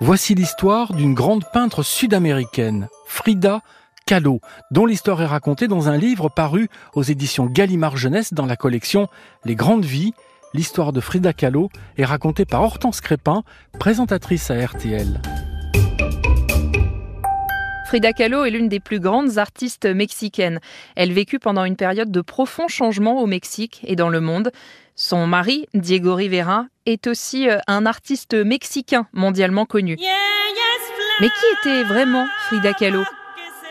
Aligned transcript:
Voici 0.00 0.36
l'histoire 0.36 0.94
d'une 0.94 1.12
grande 1.12 1.42
peintre 1.52 1.82
sud-américaine, 1.82 2.88
Frida 3.04 3.62
Kahlo, 4.06 4.40
dont 4.70 4.86
l'histoire 4.86 5.20
est 5.22 5.26
racontée 5.26 5.66
dans 5.66 5.88
un 5.88 5.96
livre 5.96 6.28
paru 6.28 6.68
aux 6.94 7.02
éditions 7.02 7.46
Gallimard 7.46 7.96
Jeunesse 7.96 8.32
dans 8.32 8.46
la 8.46 8.54
collection 8.54 9.08
Les 9.44 9.56
Grandes 9.56 9.84
Vies. 9.84 10.12
L'histoire 10.54 10.92
de 10.92 11.00
Frida 11.00 11.32
Kahlo 11.32 11.68
est 11.96 12.04
racontée 12.04 12.44
par 12.44 12.62
Hortense 12.62 13.00
Crépin, 13.00 13.42
présentatrice 13.80 14.52
à 14.52 14.64
RTL. 14.64 15.20
Frida 17.88 18.12
Kahlo 18.12 18.44
est 18.44 18.50
l'une 18.50 18.68
des 18.68 18.80
plus 18.80 19.00
grandes 19.00 19.38
artistes 19.38 19.86
mexicaines. 19.86 20.60
Elle 20.94 21.12
vécut 21.12 21.38
pendant 21.38 21.64
une 21.64 21.74
période 21.74 22.12
de 22.12 22.20
profonds 22.20 22.68
changements 22.68 23.20
au 23.20 23.26
Mexique 23.26 23.80
et 23.82 23.96
dans 23.96 24.10
le 24.10 24.20
monde. 24.20 24.52
Son 25.00 25.28
mari, 25.28 25.68
Diego 25.74 26.16
Rivera, 26.16 26.64
est 26.84 27.06
aussi 27.06 27.48
euh, 27.48 27.58
un 27.68 27.86
artiste 27.86 28.34
mexicain 28.34 29.06
mondialement 29.12 29.64
connu. 29.64 29.96
Mais 31.20 31.28
qui 31.28 31.46
était 31.60 31.84
vraiment 31.84 32.26
Frida 32.48 32.72
Kahlo? 32.72 33.04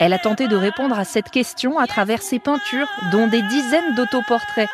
Elle 0.00 0.14
a 0.14 0.18
tenté 0.18 0.48
de 0.48 0.56
répondre 0.56 0.98
à 0.98 1.04
cette 1.04 1.28
question 1.28 1.78
à 1.78 1.86
travers 1.86 2.22
ses 2.22 2.38
peintures, 2.38 2.88
dont 3.12 3.26
des 3.26 3.42
dizaines 3.42 3.94
d'autoportraits, 3.94 4.70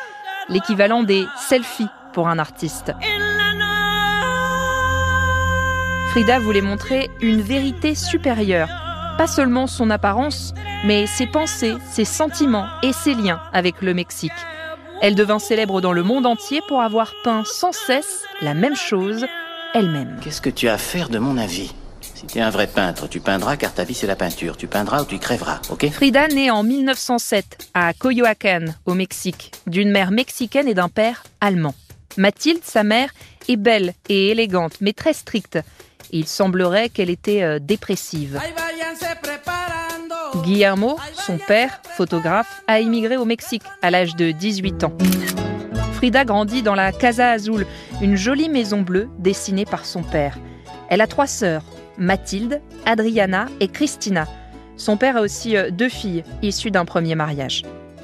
l'équivalent 0.48 1.02
des 1.02 1.26
selfies 1.36 1.88
pour 2.12 2.28
un 2.28 2.38
artiste. 2.38 2.92
Frida 6.10 6.38
voulait 6.38 6.60
montrer 6.60 7.10
une 7.20 7.40
vérité 7.40 7.96
supérieure 7.96 8.68
pas 9.16 9.26
seulement 9.26 9.66
son 9.66 9.90
apparence, 9.90 10.54
mais 10.84 11.06
ses 11.06 11.26
pensées, 11.26 11.76
ses 11.90 12.04
sentiments 12.04 12.66
et 12.82 12.92
ses 12.92 13.14
liens 13.14 13.40
avec 13.52 13.80
le 13.80 13.94
Mexique. 13.94 14.32
Elle 15.06 15.16
devint 15.16 15.38
célèbre 15.38 15.82
dans 15.82 15.92
le 15.92 16.02
monde 16.02 16.24
entier 16.24 16.62
pour 16.66 16.80
avoir 16.80 17.12
peint 17.24 17.42
sans 17.44 17.72
cesse 17.72 18.22
la 18.40 18.54
même 18.54 18.74
chose 18.74 19.26
elle-même. 19.74 20.18
Qu'est-ce 20.22 20.40
que 20.40 20.48
tu 20.48 20.66
as 20.66 20.72
à 20.72 20.78
faire 20.78 21.10
de 21.10 21.18
mon 21.18 21.36
avis? 21.36 21.74
Si 22.00 22.24
tu 22.24 22.38
es 22.38 22.40
un 22.40 22.48
vrai 22.48 22.66
peintre, 22.66 23.06
tu 23.06 23.20
peindras 23.20 23.58
car 23.58 23.74
ta 23.74 23.84
vie 23.84 23.92
c'est 23.92 24.06
la 24.06 24.16
peinture. 24.16 24.56
Tu 24.56 24.66
peindras 24.66 25.02
ou 25.02 25.04
tu 25.04 25.18
crèveras, 25.18 25.60
ok? 25.68 25.90
Frida 25.90 26.28
naît 26.28 26.48
en 26.48 26.62
1907 26.62 27.68
à 27.74 27.92
Coyoacán, 27.92 28.76
au 28.86 28.94
Mexique, 28.94 29.52
d'une 29.66 29.90
mère 29.90 30.10
mexicaine 30.10 30.68
et 30.68 30.74
d'un 30.74 30.88
père 30.88 31.24
allemand. 31.42 31.74
Mathilde, 32.16 32.64
sa 32.64 32.82
mère, 32.82 33.10
est 33.46 33.56
belle 33.56 33.92
et 34.08 34.30
élégante, 34.30 34.80
mais 34.80 34.94
très 34.94 35.12
stricte. 35.12 35.58
Il 36.12 36.26
semblerait 36.26 36.88
qu'elle 36.88 37.10
était 37.10 37.42
euh, 37.42 37.58
dépressive. 37.58 38.40
Guillermo, 40.42 40.96
son 41.12 41.38
père, 41.38 41.80
photographe, 41.96 42.62
a 42.66 42.80
immigré 42.80 43.16
au 43.16 43.24
Mexique 43.24 43.62
à 43.82 43.90
l'âge 43.90 44.16
de 44.16 44.32
18 44.32 44.84
ans. 44.84 44.92
Frida 45.92 46.24
grandit 46.24 46.62
dans 46.62 46.74
la 46.74 46.92
Casa 46.92 47.30
Azul, 47.30 47.66
une 48.02 48.16
jolie 48.16 48.48
maison 48.48 48.82
bleue 48.82 49.08
dessinée 49.18 49.64
par 49.64 49.84
son 49.84 50.02
père. 50.02 50.38
Elle 50.88 51.00
a 51.00 51.06
trois 51.06 51.26
sœurs, 51.26 51.62
Mathilde, 51.98 52.60
Adriana 52.84 53.46
et 53.60 53.68
Christina. 53.68 54.26
Son 54.76 54.96
père 54.96 55.16
a 55.16 55.20
aussi 55.20 55.56
euh, 55.56 55.70
deux 55.70 55.88
filles, 55.88 56.24
issues 56.42 56.72
d'un 56.72 56.84
premier 56.84 57.14
mariage. 57.14 57.62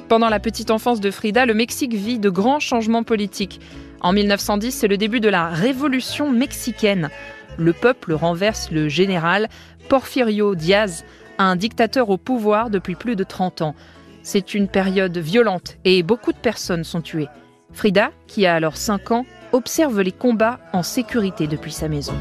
Pendant 0.09 0.29
la 0.29 0.41
petite 0.41 0.71
enfance 0.71 1.01
de 1.01 1.11
Frida, 1.11 1.47
le 1.47 1.55
Mexique 1.55 1.95
vit 1.95 2.19
de 2.19 2.31
grands 2.31 2.61
changements 2.61 3.03
politiques. 3.03 3.61
En 4.01 4.13
1910, 4.13 4.73
c'est 4.73 4.89
le 4.89 4.97
début 4.97 5.21
de 5.21 5.29
la 5.29 5.49
révolution 5.49 6.31
mexicaine. 6.31 7.11
Le 7.59 7.73
peuple 7.73 8.13
renverse 8.13 8.71
le 8.71 8.89
général 8.89 9.49
Porfirio 9.89 10.55
Diaz, 10.55 11.05
un 11.45 11.57
dictateur 11.57 12.11
au 12.11 12.19
pouvoir 12.19 12.71
depuis 12.71 12.95
plus 12.95 13.17
de 13.17 13.25
30 13.25 13.63
ans. 13.63 13.75
C'est 14.23 14.55
une 14.55 14.69
période 14.69 15.17
violente 15.17 15.79
et 15.85 16.03
beaucoup 16.03 16.33
de 16.33 16.39
personnes 16.39 16.85
sont 16.85 17.01
tuées. 17.01 17.29
Frida, 17.73 18.11
qui 18.27 18.47
a 18.47 18.55
alors 18.55 18.77
5 18.77 19.11
ans, 19.13 19.27
observe 19.53 20.01
les 20.01 20.13
combats 20.13 20.61
en 20.73 20.83
sécurité 20.83 21.47
depuis 21.47 21.73
sa 21.73 21.89
maison. 21.89 22.13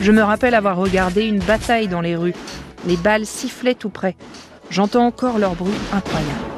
Je 0.00 0.12
me 0.12 0.22
rappelle 0.22 0.54
avoir 0.54 0.76
regardé 0.76 1.24
une 1.24 1.40
bataille 1.40 1.88
dans 1.88 2.00
les 2.00 2.14
rues. 2.14 2.34
Les 2.86 2.96
balles 2.96 3.26
sifflaient 3.26 3.74
tout 3.74 3.90
près. 3.90 4.14
J'entends 4.70 5.06
encore 5.06 5.38
leur 5.38 5.56
bruit 5.56 5.74
incroyable. 5.92 6.55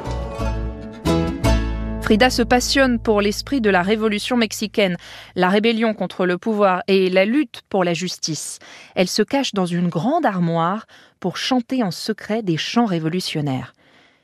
Frida 2.09 2.31
se 2.31 2.41
passionne 2.41 2.97
pour 2.97 3.21
l'esprit 3.21 3.61
de 3.61 3.69
la 3.69 3.83
révolution 3.83 4.35
mexicaine, 4.35 4.97
la 5.35 5.47
rébellion 5.47 5.93
contre 5.93 6.25
le 6.25 6.39
pouvoir 6.39 6.81
et 6.87 7.07
la 7.07 7.23
lutte 7.23 7.61
pour 7.69 7.83
la 7.83 7.93
justice. 7.93 8.57
Elle 8.95 9.07
se 9.07 9.21
cache 9.21 9.53
dans 9.53 9.67
une 9.67 9.89
grande 9.89 10.25
armoire 10.25 10.87
pour 11.19 11.37
chanter 11.37 11.83
en 11.83 11.91
secret 11.91 12.41
des 12.41 12.57
chants 12.57 12.87
révolutionnaires. 12.87 13.75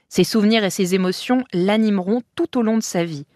Ses 0.10 0.24
souvenirs 0.24 0.64
et 0.64 0.72
ses 0.72 0.96
émotions 0.96 1.44
l'animeront 1.54 2.24
tout 2.36 2.58
au 2.58 2.64
long 2.64 2.78
de 2.78 2.82
sa 2.82 3.04
vie. 3.04 3.28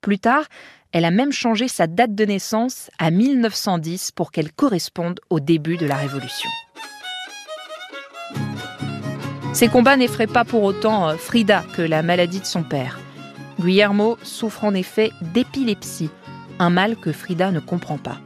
Plus 0.00 0.18
tard, 0.18 0.46
elle 0.90 1.04
a 1.04 1.12
même 1.12 1.30
changé 1.30 1.68
sa 1.68 1.86
date 1.86 2.16
de 2.16 2.24
naissance 2.24 2.90
à 2.98 3.12
1910 3.12 4.10
pour 4.10 4.32
qu'elle 4.32 4.50
corresponde 4.50 5.20
au 5.30 5.38
début 5.38 5.76
de 5.76 5.86
la 5.86 5.94
Révolution. 5.94 6.50
Ces 9.54 9.68
combats 9.68 9.96
n'effraient 9.96 10.26
pas 10.26 10.44
pour 10.44 10.64
autant 10.64 11.08
euh, 11.08 11.14
Frida 11.14 11.62
que 11.76 11.82
la 11.82 12.02
maladie 12.02 12.40
de 12.40 12.46
son 12.46 12.64
père. 12.64 12.98
Guillermo 13.62 14.18
souffre 14.22 14.64
en 14.64 14.74
effet 14.74 15.10
d'épilepsie, 15.20 16.10
un 16.58 16.70
mal 16.70 16.96
que 16.96 17.12
Frida 17.12 17.50
ne 17.50 17.60
comprend 17.60 17.98
pas. 17.98 18.18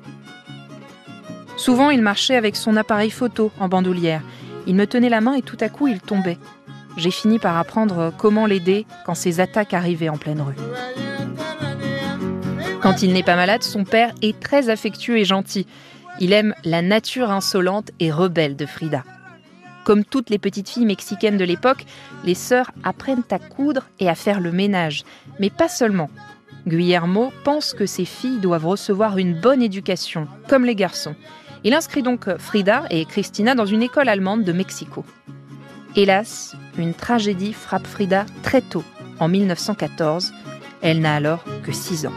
Souvent, 1.56 1.90
il 1.90 2.02
marchait 2.02 2.36
avec 2.36 2.56
son 2.56 2.76
appareil 2.76 3.10
photo 3.10 3.50
en 3.58 3.68
bandoulière. 3.68 4.22
Il 4.66 4.74
me 4.74 4.86
tenait 4.86 5.08
la 5.08 5.20
main 5.20 5.34
et 5.34 5.42
tout 5.42 5.56
à 5.60 5.68
coup, 5.68 5.88
il 5.88 6.00
tombait. 6.00 6.38
J'ai 6.96 7.10
fini 7.10 7.38
par 7.38 7.56
apprendre 7.56 8.12
comment 8.16 8.46
l'aider 8.46 8.86
quand 9.04 9.14
ses 9.14 9.40
attaques 9.40 9.74
arrivaient 9.74 10.08
en 10.08 10.16
pleine 10.16 10.40
rue. 10.40 10.54
Quand 12.80 13.02
il 13.02 13.12
n'est 13.12 13.22
pas 13.22 13.36
malade, 13.36 13.62
son 13.62 13.84
père 13.84 14.12
est 14.22 14.38
très 14.38 14.68
affectueux 14.68 15.18
et 15.18 15.24
gentil. 15.24 15.66
Il 16.20 16.32
aime 16.32 16.54
la 16.64 16.82
nature 16.82 17.30
insolente 17.30 17.90
et 18.00 18.10
rebelle 18.10 18.56
de 18.56 18.66
Frida. 18.66 19.02
Comme 19.86 20.04
toutes 20.04 20.30
les 20.30 20.38
petites 20.38 20.68
filles 20.68 20.84
mexicaines 20.84 21.36
de 21.36 21.44
l'époque, 21.44 21.86
les 22.24 22.34
sœurs 22.34 22.72
apprennent 22.82 23.22
à 23.30 23.38
coudre 23.38 23.86
et 24.00 24.08
à 24.08 24.16
faire 24.16 24.40
le 24.40 24.50
ménage. 24.50 25.04
Mais 25.38 25.48
pas 25.48 25.68
seulement. 25.68 26.10
Guillermo 26.66 27.32
pense 27.44 27.72
que 27.72 27.86
ses 27.86 28.04
filles 28.04 28.40
doivent 28.40 28.66
recevoir 28.66 29.16
une 29.16 29.40
bonne 29.40 29.62
éducation, 29.62 30.26
comme 30.48 30.64
les 30.64 30.74
garçons. 30.74 31.14
Il 31.62 31.72
inscrit 31.72 32.02
donc 32.02 32.28
Frida 32.36 32.82
et 32.90 33.04
Christina 33.04 33.54
dans 33.54 33.64
une 33.64 33.84
école 33.84 34.08
allemande 34.08 34.42
de 34.42 34.52
Mexico. 34.52 35.04
Hélas, 35.94 36.56
une 36.76 36.92
tragédie 36.92 37.52
frappe 37.52 37.86
Frida 37.86 38.26
très 38.42 38.62
tôt, 38.62 38.82
en 39.20 39.28
1914. 39.28 40.32
Elle 40.82 40.98
n'a 40.98 41.14
alors 41.14 41.44
que 41.62 41.70
6 41.70 42.06
ans. 42.06 42.12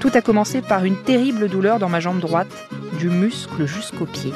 Tout 0.00 0.10
a 0.12 0.20
commencé 0.20 0.60
par 0.60 0.84
une 0.84 1.02
terrible 1.02 1.48
douleur 1.48 1.78
dans 1.78 1.88
ma 1.88 2.00
jambe 2.00 2.20
droite, 2.20 2.68
du 2.98 3.08
muscle 3.08 3.64
jusqu'au 3.64 4.04
pied. 4.04 4.34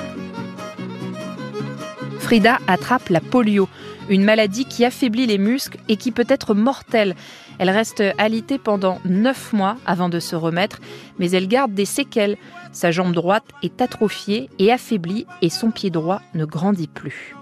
Frida 2.25 2.59
attrape 2.67 3.11
la 3.11 3.21
polio, 3.21 3.69
une 4.09 4.25
maladie 4.25 4.65
qui 4.65 4.87
affaiblit 4.87 5.27
les 5.27 5.37
muscles 5.37 5.79
et 5.91 5.99
qui 5.99 6.11
peut 6.11 6.25
être 6.27 6.55
mortelle. 6.55 7.17
Elle 7.59 7.69
reste 7.69 8.03
alitée 8.17 8.57
pendant 8.57 8.99
9 9.05 9.53
mois 9.53 9.77
avant 9.85 10.09
de 10.09 10.19
se 10.21 10.35
remettre, 10.35 10.81
mais 11.19 11.31
elle 11.33 11.49
garde 11.49 11.75
des 11.75 11.85
séquelles. 11.85 12.39
Sa 12.73 12.91
jambe 12.91 13.13
droite 13.13 13.45
est 13.63 13.83
atrophiée 13.83 14.49
et 14.59 14.73
affaiblie 14.73 15.27
et 15.43 15.51
son 15.51 15.71
pied 15.71 15.91
droit 15.91 16.23
ne 16.33 16.47
grandit 16.47 16.89
plus. 16.89 17.37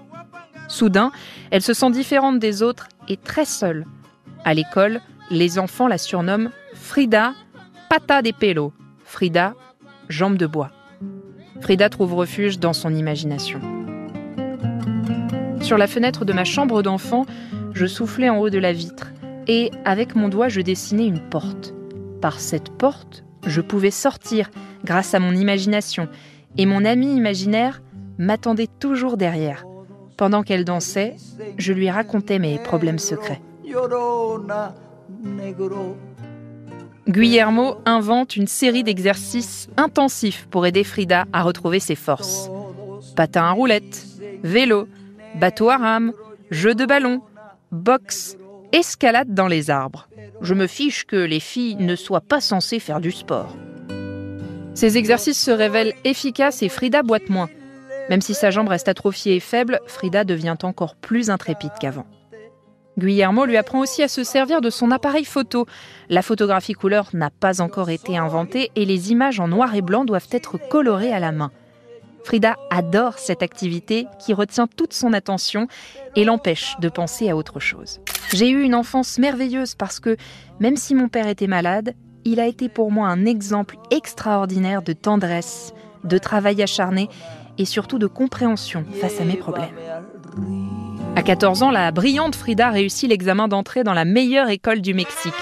Soudain, 0.67 1.13
elle 1.49 1.61
se 1.61 1.73
sent 1.73 1.91
différente 1.91 2.39
des 2.39 2.61
autres 2.61 2.89
et 3.07 3.15
très 3.15 3.45
seule. 3.45 3.85
À 4.43 4.53
l'école, 4.53 4.99
les 5.29 5.59
enfants 5.59 5.87
la 5.87 5.97
surnomment 5.97 6.51
Frida 6.73 7.33
Pata 7.89 8.21
de 8.21 8.31
Pelo, 8.31 8.73
Frida 9.05 9.53
Jambe 10.09 10.35
de 10.35 10.45
bois. 10.45 10.71
Frida 11.61 11.87
trouve 11.87 12.15
refuge 12.15 12.59
dans 12.59 12.73
son 12.73 12.93
imagination. 12.93 13.61
Sur 15.61 15.77
la 15.77 15.87
fenêtre 15.87 16.25
de 16.25 16.33
ma 16.33 16.43
chambre 16.43 16.83
d'enfant, 16.83 17.25
je 17.73 17.85
soufflais 17.85 18.29
en 18.29 18.37
haut 18.37 18.49
de 18.49 18.57
la 18.59 18.73
vitre 18.73 19.11
et 19.47 19.71
avec 19.85 20.15
mon 20.15 20.29
doigt 20.29 20.49
je 20.49 20.61
dessinais 20.61 21.07
une 21.07 21.19
porte. 21.19 21.73
Par 22.21 22.39
cette 22.39 22.69
porte, 22.69 23.23
je 23.45 23.61
pouvais 23.61 23.91
sortir 23.91 24.49
grâce 24.83 25.13
à 25.13 25.19
mon 25.19 25.33
imagination 25.33 26.07
et 26.57 26.65
mon 26.65 26.85
amie 26.85 27.15
imaginaire 27.15 27.81
m'attendait 28.17 28.69
toujours 28.79 29.17
derrière. 29.17 29.65
Pendant 30.17 30.43
qu'elle 30.43 30.65
dansait, 30.65 31.15
je 31.57 31.73
lui 31.73 31.89
racontais 31.89 32.39
mes 32.39 32.59
problèmes 32.59 32.99
secrets. 32.99 33.41
Guillermo 37.07 37.75
invente 37.85 38.35
une 38.35 38.47
série 38.47 38.83
d'exercices 38.83 39.67
intensifs 39.75 40.47
pour 40.49 40.65
aider 40.65 40.83
Frida 40.83 41.25
à 41.33 41.41
retrouver 41.41 41.79
ses 41.79 41.95
forces. 41.95 42.49
Patin 43.15 43.43
à 43.43 43.51
roulette, 43.51 44.05
vélo, 44.43 44.87
bateau 45.35 45.69
à 45.69 45.77
rame, 45.77 46.13
jeu 46.51 46.75
de 46.75 46.85
ballon, 46.85 47.21
boxe, 47.71 48.37
escalade 48.71 49.33
dans 49.33 49.47
les 49.47 49.69
arbres. 49.69 50.07
Je 50.41 50.53
me 50.53 50.67
fiche 50.67 51.05
que 51.05 51.15
les 51.15 51.39
filles 51.39 51.75
ne 51.75 51.95
soient 51.95 52.21
pas 52.21 52.41
censées 52.41 52.79
faire 52.79 52.99
du 52.99 53.11
sport. 53.11 53.55
Ces 54.73 54.97
exercices 54.97 55.41
se 55.41 55.51
révèlent 55.51 55.93
efficaces 56.03 56.63
et 56.63 56.69
Frida 56.69 57.03
boite 57.03 57.29
moins. 57.29 57.49
Même 58.09 58.21
si 58.21 58.33
sa 58.33 58.51
jambe 58.51 58.67
reste 58.67 58.89
atrophiée 58.89 59.35
et 59.35 59.39
faible, 59.39 59.79
Frida 59.87 60.23
devient 60.23 60.57
encore 60.63 60.95
plus 60.95 61.29
intrépide 61.29 61.71
qu'avant. 61.79 62.05
Guillermo 62.97 63.45
lui 63.45 63.57
apprend 63.57 63.79
aussi 63.79 64.03
à 64.03 64.07
se 64.07 64.23
servir 64.23 64.61
de 64.61 64.69
son 64.69 64.91
appareil 64.91 65.25
photo. 65.25 65.65
La 66.09 66.21
photographie 66.21 66.73
couleur 66.73 67.09
n'a 67.13 67.29
pas 67.29 67.61
encore 67.61 67.89
été 67.89 68.17
inventée 68.17 68.71
et 68.75 68.85
les 68.85 69.11
images 69.11 69.39
en 69.39 69.47
noir 69.47 69.73
et 69.75 69.81
blanc 69.81 70.05
doivent 70.05 70.27
être 70.31 70.57
colorées 70.69 71.13
à 71.13 71.19
la 71.19 71.31
main. 71.31 71.51
Frida 72.23 72.55
adore 72.69 73.19
cette 73.19 73.43
activité 73.43 74.07
qui 74.19 74.33
retient 74.33 74.67
toute 74.67 74.93
son 74.93 75.13
attention 75.13 75.67
et 76.15 76.23
l'empêche 76.23 76.75
de 76.79 76.89
penser 76.89 77.29
à 77.29 77.35
autre 77.35 77.59
chose. 77.59 77.99
J'ai 78.33 78.49
eu 78.49 78.63
une 78.63 78.75
enfance 78.75 79.19
merveilleuse 79.19 79.75
parce 79.75 79.99
que, 79.99 80.15
même 80.59 80.77
si 80.77 80.95
mon 80.95 81.09
père 81.09 81.27
était 81.27 81.47
malade, 81.47 81.95
il 82.25 82.39
a 82.39 82.47
été 82.47 82.69
pour 82.69 82.91
moi 82.91 83.09
un 83.09 83.25
exemple 83.25 83.75
extraordinaire 83.91 84.81
de 84.81 84.93
tendresse, 84.93 85.73
de 86.03 86.17
travail 86.17 86.61
acharné 86.61 87.09
et 87.57 87.65
surtout 87.65 87.99
de 87.99 88.07
compréhension 88.07 88.85
face 88.99 89.19
à 89.19 89.25
mes 89.25 89.35
problèmes. 89.35 89.75
À 91.15 91.21
14 91.21 91.61
ans, 91.61 91.71
la 91.71 91.91
brillante 91.91 92.35
Frida 92.35 92.71
réussit 92.71 93.09
l'examen 93.09 93.47
d'entrée 93.47 93.83
dans 93.83 93.93
la 93.93 94.05
meilleure 94.05 94.49
école 94.49 94.81
du 94.81 94.93
Mexique. 94.93 95.33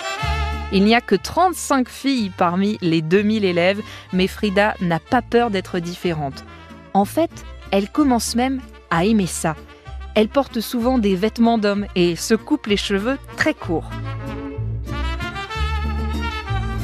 Il 0.74 0.84
n'y 0.84 0.96
a 0.96 1.02
que 1.02 1.16
35 1.16 1.88
filles 1.90 2.32
parmi 2.38 2.78
les 2.82 3.02
2000 3.02 3.46
élèves, 3.46 3.82
mais 4.14 4.28
Frida 4.28 4.74
n'a 4.82 5.00
pas 5.00 5.22
peur 5.22 5.50
d'être 5.50 5.80
différente. 5.80 6.44
En 6.94 7.06
fait, 7.06 7.32
elle 7.72 7.90
commence 7.90 8.36
même 8.36 8.62
à 8.90 9.06
aimer 9.06 9.28
ça. 9.28 9.56
Elle 10.16 10.28
porte 10.28 10.60
souvent 10.60 10.98
des 10.98 11.16
vêtements 11.16 11.58
d'homme 11.58 11.86
et 11.96 12.16
se 12.16 12.34
coupe 12.34 12.68
les 12.68 12.78
cheveux 12.78 13.18
très 13.38 13.54
courts. 13.54 13.90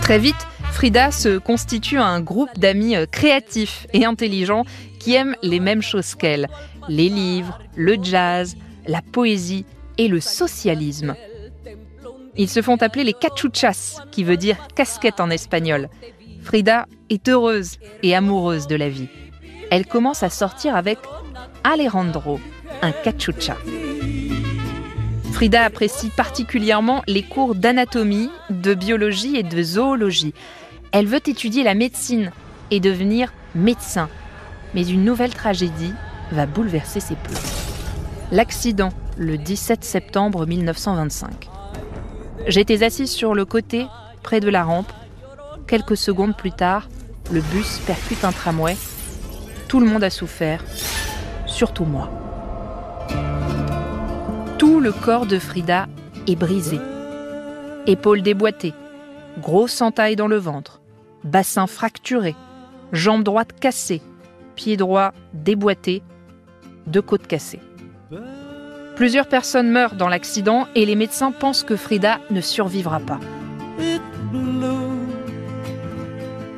Très 0.02 0.20
vite, 0.20 0.48
Frida 0.72 1.12
se 1.12 1.38
constitue 1.38 1.98
un 1.98 2.22
groupe 2.22 2.58
d'amis 2.58 2.96
euh, 2.96 3.06
créatifs 3.06 3.88
et 3.94 4.06
intelligents 4.06 4.64
qui 5.00 5.16
aiment 5.16 5.36
les 5.42 5.60
mêmes 5.60 5.82
choses 5.82 6.16
qu'elle. 6.16 6.48
Les 6.88 7.10
livres, 7.10 7.60
le 7.76 7.98
jazz, 8.02 8.56
la 8.88 9.02
poésie 9.02 9.66
et 9.98 10.08
le 10.08 10.22
socialisme. 10.22 11.16
Ils 12.38 12.50
se 12.50 12.62
font 12.62 12.76
appeler 12.82 13.04
les 13.04 13.14
cachuchas, 13.14 14.02
qui 14.12 14.24
veut 14.24 14.38
dire 14.38 14.68
casquette 14.76 15.20
en 15.20 15.30
espagnol. 15.30 15.90
Frida 16.44 16.86
est 17.10 17.28
heureuse 17.28 17.78
et 18.04 18.16
amoureuse 18.16 18.68
de 18.68 18.76
la 18.76 18.88
vie. 18.88 19.10
Elle 19.70 19.86
commence 19.86 20.24
à 20.24 20.30
sortir 20.30 20.76
avec 20.76 21.00
Alejandro, 21.64 22.40
un 22.82 22.92
cachucha. 22.92 23.58
Frida 25.34 25.64
apprécie 25.64 26.10
particulièrement 26.10 27.04
les 27.08 27.22
cours 27.22 27.54
d'anatomie, 27.54 28.30
de 28.50 28.74
biologie 28.74 29.36
et 29.36 29.44
de 29.44 29.62
zoologie. 29.62 30.34
Elle 30.92 31.06
veut 31.06 31.22
étudier 31.28 31.64
la 31.64 31.76
médecine 31.76 32.32
et 32.72 32.80
devenir 32.80 33.34
médecin. 33.54 34.10
Mais 34.74 34.88
une 34.88 35.04
nouvelle 35.04 35.34
tragédie 35.34 35.94
va 36.32 36.46
bouleverser 36.46 37.00
ses 37.00 37.16
plans. 37.16 37.40
L'accident, 38.32 38.90
le 39.18 39.38
17 39.38 39.84
septembre 39.84 40.46
1925. 40.46 41.50
J'étais 42.48 42.84
assise 42.84 43.12
sur 43.12 43.36
le 43.36 43.46
côté, 43.46 43.86
près 44.24 44.40
de 44.40 44.50
la 44.50 44.64
rampe. 44.64 44.92
Quelques 45.68 45.98
secondes 45.98 46.36
plus 46.36 46.52
tard, 46.52 46.88
le 47.32 47.42
bus 47.42 47.80
percute 47.86 48.24
un 48.24 48.32
tramway. 48.32 48.76
Tout 49.68 49.80
le 49.82 49.86
monde 49.86 50.04
a 50.04 50.10
souffert, 50.10 50.64
surtout 51.46 51.84
moi. 51.84 52.10
Tout 54.58 54.80
le 54.80 54.92
corps 54.92 55.26
de 55.26 55.40
Frida 55.40 55.88
est 56.26 56.36
brisé. 56.36 56.80
Épaules 57.86 58.22
déboîtées, 58.22 58.74
grosse 59.40 59.82
entaille 59.82 60.16
dans 60.16 60.28
le 60.28 60.38
ventre, 60.38 60.82
bassin 61.24 61.68
fracturé, 61.68 62.36
jambe 62.94 63.24
droite 63.24 63.60
cassée, 63.60 64.02
pied 64.56 64.78
droit 64.78 65.12
déboîté, 65.34 66.02
deux 66.86 67.02
côtes 67.02 67.28
cassées. 67.28 67.60
Plusieurs 68.96 69.28
personnes 69.28 69.70
meurent 69.70 69.96
dans 69.96 70.10
l'accident 70.10 70.68
et 70.76 70.86
les 70.86 70.96
médecins 70.96 71.32
pensent 71.32 71.64
que 71.64 71.76
Frida 71.76 72.20
ne 72.32 72.42
survivra 72.42 73.00
pas. 73.00 73.20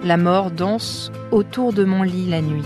La 0.04 0.16
mort 0.16 0.52
danse 0.52 1.12
autour 1.32 1.74
de 1.74 1.84
mon 1.84 2.04
lit 2.04 2.30
la 2.30 2.42
nuit. 2.42 2.64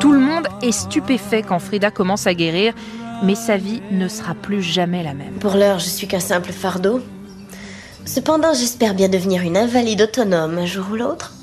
Tout 0.00 0.12
le 0.12 0.20
monde 0.20 0.48
est 0.62 0.72
stupéfait 0.72 1.42
quand 1.42 1.58
Frida 1.58 1.90
commence 1.90 2.26
à 2.26 2.34
guérir, 2.34 2.74
mais 3.22 3.34
sa 3.34 3.56
vie 3.56 3.82
ne 3.90 4.08
sera 4.08 4.34
plus 4.34 4.62
jamais 4.62 5.02
la 5.02 5.12
même. 5.12 5.34
Pour 5.34 5.54
l'heure, 5.54 5.78
je 5.78 5.88
suis 5.88 6.06
qu'un 6.06 6.20
simple 6.20 6.52
fardeau. 6.52 7.02
Cependant, 8.06 8.54
j'espère 8.54 8.94
bien 8.94 9.08
devenir 9.08 9.42
une 9.42 9.58
invalide 9.58 10.02
autonome 10.02 10.56
un 10.56 10.66
jour 10.66 10.86
ou 10.92 10.96
l'autre. 10.96 11.34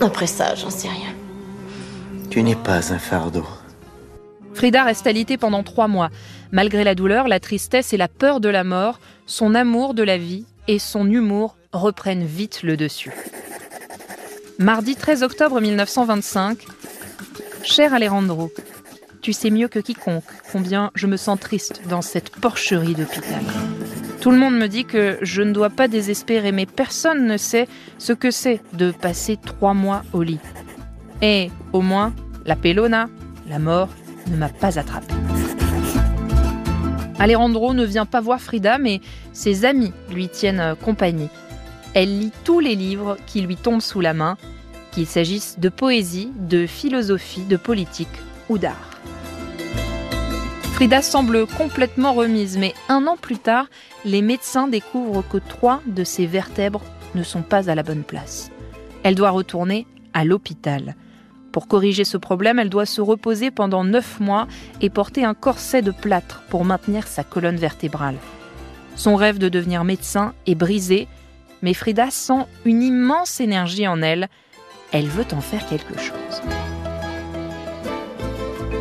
Après 0.00 0.26
ça, 0.26 0.54
j'en 0.54 0.70
sais 0.70 0.88
rien. 0.88 1.14
Tu 2.30 2.42
n'es 2.42 2.56
pas 2.56 2.92
un 2.92 2.98
fardeau. 2.98 3.44
Frida 4.54 4.84
reste 4.84 5.06
alitée 5.06 5.36
pendant 5.36 5.62
trois 5.62 5.88
mois. 5.88 6.08
Malgré 6.50 6.84
la 6.84 6.94
douleur, 6.94 7.28
la 7.28 7.40
tristesse 7.40 7.92
et 7.92 7.98
la 7.98 8.08
peur 8.08 8.40
de 8.40 8.48
la 8.48 8.64
mort, 8.64 9.00
son 9.26 9.54
amour 9.54 9.92
de 9.92 10.02
la 10.02 10.16
vie 10.16 10.46
et 10.68 10.78
son 10.78 11.10
humour 11.10 11.58
reprennent 11.72 12.24
vite 12.24 12.62
le 12.62 12.78
dessus. 12.78 13.12
Mardi 14.58 14.96
13 14.96 15.22
octobre 15.22 15.60
1925. 15.60 16.58
Cher 17.62 17.92
Alejandro, 17.92 18.50
tu 19.20 19.34
sais 19.34 19.50
mieux 19.50 19.68
que 19.68 19.78
quiconque 19.78 20.24
combien 20.50 20.90
je 20.94 21.06
me 21.06 21.18
sens 21.18 21.38
triste 21.38 21.82
dans 21.90 22.00
cette 22.00 22.30
porcherie 22.30 22.94
d'hôpital. 22.94 23.42
Tout 24.22 24.30
le 24.30 24.38
monde 24.38 24.56
me 24.56 24.66
dit 24.66 24.86
que 24.86 25.18
je 25.20 25.42
ne 25.42 25.52
dois 25.52 25.68
pas 25.68 25.88
désespérer, 25.88 26.52
mais 26.52 26.64
personne 26.64 27.26
ne 27.26 27.36
sait 27.36 27.68
ce 27.98 28.14
que 28.14 28.30
c'est 28.30 28.62
de 28.72 28.92
passer 28.92 29.36
trois 29.36 29.74
mois 29.74 30.02
au 30.14 30.22
lit. 30.22 30.40
Et 31.20 31.50
au 31.74 31.82
moins, 31.82 32.14
la 32.46 32.56
pelona, 32.56 33.10
la 33.50 33.58
mort, 33.58 33.90
ne 34.28 34.36
m'a 34.36 34.48
pas 34.48 34.78
attrapé. 34.78 35.12
Alejandro 37.18 37.74
ne 37.74 37.84
vient 37.84 38.06
pas 38.06 38.22
voir 38.22 38.40
Frida, 38.40 38.78
mais 38.78 39.00
ses 39.34 39.66
amis 39.66 39.92
lui 40.10 40.28
tiennent 40.28 40.76
compagnie. 40.82 41.28
Elle 41.96 42.18
lit 42.18 42.32
tous 42.44 42.60
les 42.60 42.74
livres 42.74 43.16
qui 43.26 43.40
lui 43.40 43.56
tombent 43.56 43.80
sous 43.80 44.02
la 44.02 44.12
main, 44.12 44.36
qu'il 44.92 45.06
s'agisse 45.06 45.58
de 45.58 45.70
poésie, 45.70 46.30
de 46.36 46.66
philosophie, 46.66 47.44
de 47.44 47.56
politique 47.56 48.06
ou 48.50 48.58
d'art. 48.58 48.90
Frida 50.74 51.00
semble 51.00 51.46
complètement 51.46 52.12
remise, 52.12 52.58
mais 52.58 52.74
un 52.90 53.06
an 53.06 53.16
plus 53.16 53.38
tard, 53.38 53.68
les 54.04 54.20
médecins 54.20 54.68
découvrent 54.68 55.24
que 55.26 55.38
trois 55.38 55.80
de 55.86 56.04
ses 56.04 56.26
vertèbres 56.26 56.82
ne 57.14 57.22
sont 57.22 57.40
pas 57.40 57.70
à 57.70 57.74
la 57.74 57.82
bonne 57.82 58.02
place. 58.02 58.50
Elle 59.02 59.14
doit 59.14 59.30
retourner 59.30 59.86
à 60.12 60.26
l'hôpital. 60.26 60.96
Pour 61.50 61.66
corriger 61.66 62.04
ce 62.04 62.18
problème, 62.18 62.58
elle 62.58 62.68
doit 62.68 62.84
se 62.84 63.00
reposer 63.00 63.50
pendant 63.50 63.84
neuf 63.84 64.20
mois 64.20 64.48
et 64.82 64.90
porter 64.90 65.24
un 65.24 65.32
corset 65.32 65.80
de 65.80 65.92
plâtre 65.92 66.42
pour 66.50 66.66
maintenir 66.66 67.08
sa 67.08 67.24
colonne 67.24 67.56
vertébrale. 67.56 68.18
Son 68.96 69.16
rêve 69.16 69.38
de 69.38 69.48
devenir 69.48 69.82
médecin 69.82 70.34
est 70.46 70.54
brisé, 70.54 71.08
mais 71.66 71.74
Frida 71.74 72.12
sent 72.12 72.46
une 72.64 72.80
immense 72.80 73.40
énergie 73.40 73.88
en 73.88 74.00
elle. 74.00 74.28
Elle 74.92 75.08
veut 75.08 75.26
en 75.32 75.40
faire 75.40 75.66
quelque 75.66 75.98
chose. 75.98 76.40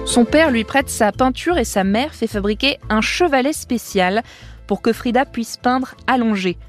Son 0.05 0.23
père 0.23 0.51
lui 0.51 0.63
prête 0.63 0.91
sa 0.91 1.11
peinture 1.11 1.57
et 1.57 1.63
sa 1.63 1.83
mère 1.83 2.13
fait 2.13 2.27
fabriquer 2.27 2.77
un 2.91 3.01
chevalet 3.01 3.53
spécial 3.53 4.21
pour 4.67 4.83
que 4.83 4.93
Frida 4.93 5.25
puisse 5.25 5.57
peindre 5.57 5.95
allongée. 6.05 6.59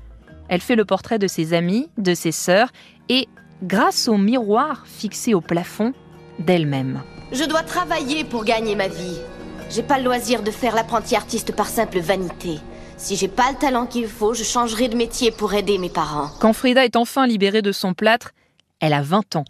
Elle 0.48 0.62
fait 0.62 0.74
le 0.74 0.86
portrait 0.86 1.18
de 1.18 1.26
ses 1.26 1.52
amis, 1.52 1.90
de 1.98 2.14
ses 2.14 2.32
sœurs 2.32 2.72
et 3.10 3.28
grâce 3.62 4.08
au 4.08 4.16
miroir 4.16 4.86
fixé 4.86 5.34
au 5.34 5.42
plafond 5.42 5.92
d'elle-même. 6.38 7.02
Je 7.30 7.44
dois 7.44 7.62
travailler 7.62 8.24
pour 8.24 8.46
gagner 8.46 8.74
ma 8.74 8.88
vie. 8.88 9.18
J'ai 9.68 9.82
pas 9.82 9.98
le 9.98 10.04
loisir 10.04 10.42
de 10.42 10.50
faire 10.50 10.76
l'apprenti 10.76 11.14
artiste 11.14 11.54
par 11.54 11.66
simple 11.66 11.98
vanité. 11.98 12.58
Si 12.96 13.16
j'ai 13.16 13.28
pas 13.28 13.50
le 13.50 13.58
talent 13.58 13.86
qu'il 13.86 14.06
faut, 14.06 14.32
je 14.32 14.42
changerai 14.42 14.88
de 14.88 14.96
métier 14.96 15.30
pour 15.30 15.52
aider 15.52 15.76
mes 15.76 15.90
parents. 15.90 16.30
Quand 16.40 16.54
Frida 16.54 16.84
est 16.84 16.96
enfin 16.96 17.26
libérée 17.26 17.60
de 17.60 17.72
son 17.72 17.92
plâtre, 17.92 18.32
elle 18.80 18.94
a 18.94 19.02
20 19.02 19.36
ans. 19.36 19.44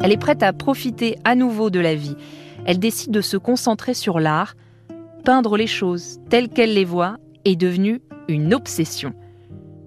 Elle 0.00 0.12
est 0.12 0.16
prête 0.16 0.42
à 0.42 0.52
profiter 0.52 1.18
à 1.24 1.34
nouveau 1.34 1.68
de 1.68 1.80
la 1.80 1.96
vie. 1.96 2.16
Elle 2.64 2.78
décide 2.78 3.10
de 3.10 3.20
se 3.20 3.36
concentrer 3.36 3.92
sur 3.92 4.20
l'art. 4.20 4.54
Peindre 5.24 5.56
les 5.56 5.66
choses 5.66 6.20
telles 6.30 6.48
qu'elle 6.48 6.74
les 6.74 6.84
voit 6.84 7.16
est 7.44 7.56
devenue 7.56 8.02
une 8.28 8.54
obsession. 8.54 9.14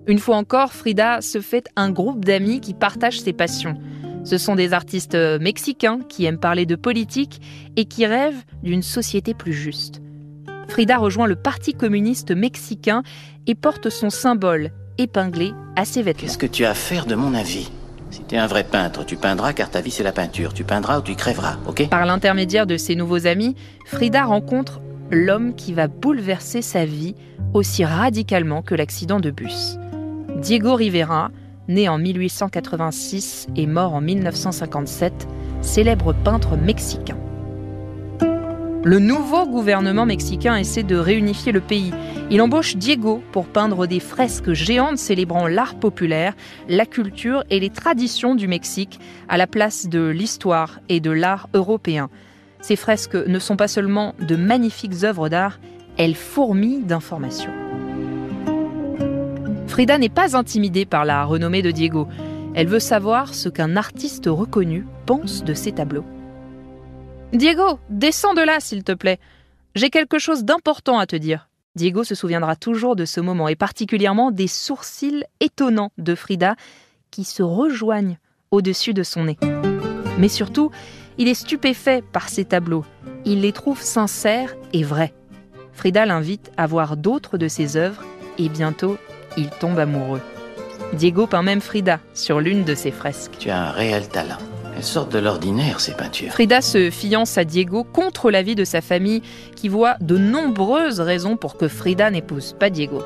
Une 0.07 0.19
fois 0.19 0.35
encore, 0.35 0.73
Frida 0.73 1.21
se 1.21 1.39
fait 1.39 1.69
un 1.77 1.91
groupe 1.91 2.25
d'amis 2.25 2.59
qui 2.59 2.73
partagent 2.73 3.21
ses 3.21 3.33
passions. 3.33 3.77
Ce 4.25 4.37
sont 4.37 4.55
des 4.55 4.73
artistes 4.73 5.15
mexicains 5.39 5.99
qui 6.09 6.25
aiment 6.25 6.39
parler 6.39 6.65
de 6.65 6.75
politique 6.75 7.39
et 7.77 7.85
qui 7.85 8.05
rêvent 8.05 8.43
d'une 8.61 8.81
société 8.81 9.33
plus 9.33 9.53
juste. 9.53 10.01
Frida 10.69 10.97
rejoint 10.97 11.27
le 11.27 11.35
Parti 11.35 11.73
communiste 11.73 12.31
mexicain 12.31 13.03
et 13.47 13.55
porte 13.55 13.89
son 13.89 14.09
symbole 14.09 14.71
épinglé 14.97 15.51
à 15.75 15.83
ses 15.83 16.03
vêtements. 16.03 16.21
Qu'est-ce 16.21 16.37
que 16.37 16.45
tu 16.45 16.63
as 16.63 16.71
à 16.71 16.73
faire 16.75 17.05
de 17.05 17.15
mon 17.15 17.33
avis? 17.33 17.71
Si 18.11 18.23
tu 18.23 18.35
es 18.35 18.37
un 18.37 18.47
vrai 18.47 18.63
peintre, 18.63 19.05
tu 19.05 19.15
peindras 19.17 19.53
car 19.53 19.69
ta 19.69 19.81
vie 19.81 19.91
c'est 19.91 20.03
la 20.03 20.11
peinture. 20.11 20.53
Tu 20.53 20.63
peindras 20.63 20.99
ou 20.99 21.01
tu 21.01 21.15
crèveras, 21.15 21.57
ok? 21.67 21.89
Par 21.89 22.05
l'intermédiaire 22.05 22.67
de 22.67 22.77
ses 22.77 22.95
nouveaux 22.95 23.27
amis, 23.27 23.55
Frida 23.85 24.23
rencontre 24.23 24.79
l'homme 25.11 25.55
qui 25.55 25.73
va 25.73 25.87
bouleverser 25.87 26.61
sa 26.61 26.85
vie 26.85 27.15
aussi 27.53 27.83
radicalement 27.83 28.61
que 28.61 28.75
l'accident 28.75 29.19
de 29.19 29.31
bus. 29.31 29.77
Diego 30.37 30.75
Rivera, 30.75 31.31
né 31.67 31.89
en 31.89 31.97
1886 31.97 33.47
et 33.55 33.67
mort 33.67 33.93
en 33.93 34.01
1957, 34.01 35.27
célèbre 35.61 36.13
peintre 36.13 36.57
mexicain. 36.57 37.17
Le 38.83 38.99
nouveau 38.99 39.45
gouvernement 39.45 40.05
mexicain 40.05 40.55
essaie 40.55 40.83
de 40.83 40.95
réunifier 40.95 41.51
le 41.51 41.59
pays. 41.59 41.91
Il 42.31 42.41
embauche 42.41 42.77
Diego 42.77 43.21
pour 43.33 43.45
peindre 43.45 43.87
des 43.87 43.99
fresques 43.99 44.53
géantes 44.53 44.97
célébrant 44.97 45.47
l'art 45.47 45.75
populaire, 45.75 46.33
la 46.69 46.85
culture 46.85 47.43
et 47.49 47.59
les 47.59 47.71
traditions 47.71 48.35
du 48.35 48.47
Mexique 48.47 48.97
à 49.27 49.35
la 49.35 49.47
place 49.47 49.89
de 49.89 50.07
l'histoire 50.07 50.79
et 50.87 51.01
de 51.01 51.11
l'art 51.11 51.49
européen. 51.53 52.09
Ces 52.61 52.77
fresques 52.77 53.15
ne 53.15 53.39
sont 53.39 53.57
pas 53.57 53.67
seulement 53.67 54.15
de 54.21 54.37
magnifiques 54.37 55.03
œuvres 55.03 55.27
d'art, 55.27 55.59
elles 55.97 56.15
fourmillent 56.15 56.83
d'informations. 56.83 57.51
Frida 59.67 59.97
n'est 59.97 60.07
pas 60.07 60.37
intimidée 60.37 60.85
par 60.85 61.03
la 61.03 61.25
renommée 61.25 61.61
de 61.61 61.71
Diego. 61.71 62.07
Elle 62.55 62.67
veut 62.67 62.79
savoir 62.79 63.33
ce 63.33 63.49
qu'un 63.49 63.75
artiste 63.75 64.27
reconnu 64.27 64.87
pense 65.05 65.43
de 65.43 65.53
ses 65.53 65.73
tableaux. 65.73 66.05
Diego, 67.33 67.79
descends 67.89 68.33
de 68.33 68.41
là, 68.41 68.59
s'il 68.59 68.83
te 68.83 68.91
plaît. 68.91 69.19
J'ai 69.75 69.91
quelque 69.91 70.17
chose 70.17 70.43
d'important 70.43 70.97
à 70.97 71.05
te 71.05 71.15
dire. 71.15 71.47
Diego 71.75 72.03
se 72.03 72.15
souviendra 72.15 72.55
toujours 72.55 72.95
de 72.95 73.05
ce 73.05 73.21
moment 73.21 73.47
et 73.47 73.55
particulièrement 73.55 74.31
des 74.31 74.47
sourcils 74.47 75.23
étonnants 75.39 75.91
de 75.99 76.15
Frida 76.15 76.55
qui 77.11 77.23
se 77.23 77.43
rejoignent 77.43 78.17
au-dessus 78.49 78.95
de 78.95 79.03
son 79.03 79.25
nez. 79.25 79.37
Mais 80.17 80.27
surtout, 80.27 80.71
il 81.19 81.27
est 81.27 81.35
stupéfait 81.35 82.01
par 82.01 82.29
ces 82.29 82.45
tableaux. 82.45 82.83
Il 83.25 83.41
les 83.41 83.53
trouve 83.53 83.81
sincères 83.81 84.55
et 84.73 84.83
vrais. 84.83 85.13
Frida 85.71 86.07
l'invite 86.07 86.51
à 86.57 86.65
voir 86.65 86.97
d'autres 86.97 87.37
de 87.37 87.47
ses 87.47 87.77
œuvres 87.77 88.03
et 88.39 88.49
bientôt, 88.49 88.97
il 89.37 89.49
tombe 89.51 89.77
amoureux. 89.77 90.21
Diego 90.93 91.27
peint 91.27 91.43
même 91.43 91.61
Frida 91.61 91.99
sur 92.15 92.39
l'une 92.39 92.63
de 92.63 92.73
ses 92.73 92.91
fresques. 92.91 93.37
Tu 93.37 93.51
as 93.51 93.69
un 93.69 93.71
réel 93.71 94.07
talent. 94.09 94.39
Elles 94.79 94.85
sortent 94.85 95.11
de 95.11 95.19
l'ordinaire, 95.19 95.81
ces 95.81 95.91
peintures. 95.91 96.31
Frida 96.31 96.61
se 96.61 96.89
fiance 96.89 97.37
à 97.37 97.43
Diego 97.43 97.83
contre 97.83 98.31
l'avis 98.31 98.55
de 98.55 98.63
sa 98.63 98.79
famille 98.79 99.21
qui 99.57 99.67
voit 99.67 99.97
de 99.99 100.17
nombreuses 100.17 101.01
raisons 101.01 101.35
pour 101.35 101.57
que 101.57 101.67
Frida 101.67 102.09
n'épouse 102.09 102.55
pas 102.57 102.69
Diego. 102.69 103.01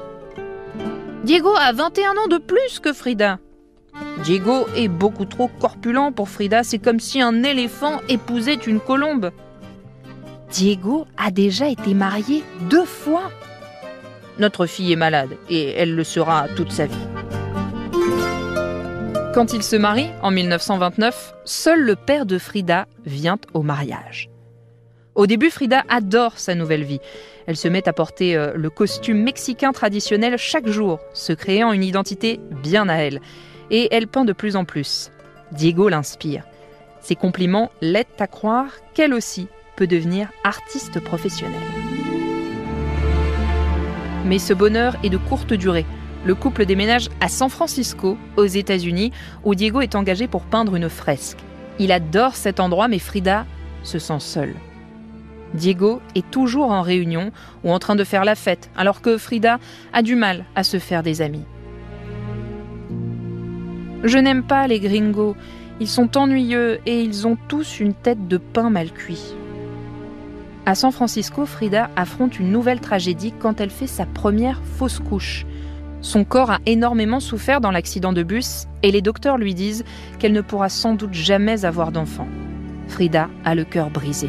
Diego 1.24 1.50
a 1.60 1.74
21 1.74 2.12
ans 2.12 2.27
de 2.30 2.38
plus 2.38 2.80
que 2.80 2.94
Frida. 2.94 3.39
Diego 4.24 4.68
est 4.75 4.88
beaucoup 4.88 5.25
trop 5.25 5.48
corpulent 5.48 6.12
pour 6.15 6.30
Frida, 6.30 6.63
c'est 6.63 6.77
comme 6.77 7.00
si 7.00 7.22
un 7.22 7.42
éléphant 7.42 8.01
épousait 8.08 8.53
une 8.53 8.80
colombe. 8.80 9.32
Diego 10.51 11.08
a 11.18 11.32
déjà 11.32 11.70
été 11.70 11.96
marié 11.96 12.44
deux 12.70 12.86
fois. 12.86 13.32
Notre 14.38 14.68
fille 14.68 14.92
est 14.92 14.96
malade 14.96 15.38
et 15.50 15.70
elle 15.72 15.96
le 15.96 16.03
sera 16.03 16.48
toute 16.56 16.72
sa 16.72 16.86
vie. 16.86 17.08
Quand 19.34 19.52
il 19.52 19.63
se 19.63 19.75
marie, 19.75 20.12
en 20.22 20.30
1929, 20.30 21.34
seul 21.44 21.82
le 21.82 21.96
père 21.96 22.28
de 22.28 22.38
Frida 22.38 22.86
vient 23.04 23.40
au 23.56 23.63
mariage. 23.63 24.30
Au 25.16 25.25
début, 25.25 25.50
Frida 25.50 25.84
adore 25.90 26.38
sa 26.38 26.54
nouvelle 26.54 26.84
vie. 26.84 27.00
Elle 27.48 27.58
se 27.58 27.68
met 27.68 27.90
à 27.90 27.94
porter 27.94 28.38
euh, 28.38 28.54
le 28.56 28.70
costume 28.70 29.24
mexicain 29.24 29.72
traditionnel 29.72 30.38
chaque 30.38 30.68
jour, 30.68 31.00
se 31.16 31.34
créant 31.34 31.74
une 31.74 31.84
identité 31.84 32.40
bien 32.62 32.88
à 32.90 32.98
elle. 32.98 33.22
Et 33.72 33.88
elle 33.90 34.08
peint 34.08 34.24
de 34.24 34.34
plus 34.34 34.56
en 34.56 34.66
plus. 34.66 35.10
Diego 35.52 35.90
l'inspire. 35.90 36.44
Ses 37.02 37.16
compliments 37.16 37.72
l'aident 37.82 38.06
à 38.20 38.28
croire 38.28 38.70
qu'elle 38.94 39.16
aussi 39.16 39.48
peut 39.75 39.88
devenir 39.88 40.30
artiste 40.44 41.00
professionnelle. 41.00 41.60
Mais 44.25 44.38
ce 44.38 44.54
bonheur 44.54 44.96
est 45.04 45.10
de 45.10 45.18
courte 45.18 45.54
durée 45.54 45.88
le 46.25 46.36
couple 46.36 46.65
déménage 46.65 47.10
à 47.20 47.27
San 47.27 47.50
Francisco, 47.50 48.18
aux 48.38 48.46
États-Unis, 48.46 49.12
où 49.44 49.56
Diego 49.56 49.82
est 49.82 49.96
engagé 49.96 50.27
pour 50.27 50.44
peindre 50.44 50.75
une 50.75 50.89
fresque. 50.89 51.39
Il 51.80 51.92
adore 51.92 52.36
cet 52.36 52.60
endroit, 52.60 52.88
mais 52.88 53.00
Frida 53.00 53.46
se 53.84 54.00
sent 54.00 54.20
seule. 54.20 54.56
Diego 55.53 56.01
est 56.15 56.30
toujours 56.32 56.72
en 56.72 56.82
réunion 56.82 57.32
ou 57.63 57.72
en 57.72 57.80
train 57.80 57.96
de 57.96 58.03
faire 58.03 58.25
la 58.25 58.36
fête, 58.36 58.70
alors 58.75 59.01
que 59.01 59.18
Frida 59.18 59.60
a 59.92 60.01
du 60.01 60.15
mal 60.15 60.46
à 60.56 60.63
se 60.63 60.80
faire 60.80 61.03
des 61.03 61.22
amis. 61.22 61.46
Je 64.03 64.18
n'aime 64.18 64.44
pas 64.44 64.68
les 64.68 64.80
gringos. 64.80 65.36
Ils 65.80 65.88
sont 65.88 66.18
ennuyeux 66.18 66.80
et 66.86 67.01
ils 67.01 67.27
ont 67.27 67.38
tous 67.48 67.80
une 67.80 67.94
tête 67.94 68.27
de 68.27 68.38
pain 68.38 68.70
mal 68.70 68.92
cuit. 68.92 69.36
À 70.65 70.75
San 70.75 70.92
Francisco, 70.92 71.46
Frida 71.46 71.89
affronte 71.96 72.39
une 72.39 72.51
nouvelle 72.51 72.80
tragédie 72.80 73.34
quand 73.38 73.60
elle 73.60 73.70
fait 73.70 73.88
sa 73.88 74.06
première 74.06 74.62
fausse 74.63 75.00
couche. 75.00 75.46
Son 76.03 76.25
corps 76.25 76.51
a 76.51 76.60
énormément 76.65 77.22
souffert 77.22 77.62
dans 77.62 77.72
l'accident 77.72 78.12
de 78.12 78.24
bus 78.24 78.67
et 78.83 78.91
les 78.91 79.01
docteurs 79.01 79.38
lui 79.38 79.55
disent 79.55 79.86
qu'elle 80.19 80.33
ne 80.33 80.41
pourra 80.41 80.67
sans 80.67 80.95
doute 80.95 81.13
jamais 81.13 81.63
avoir 81.63 81.93
d'enfant. 81.93 82.27
Frida 82.89 83.29
a 83.45 83.55
le 83.55 83.63
cœur 83.63 83.89
brisé. 83.89 84.27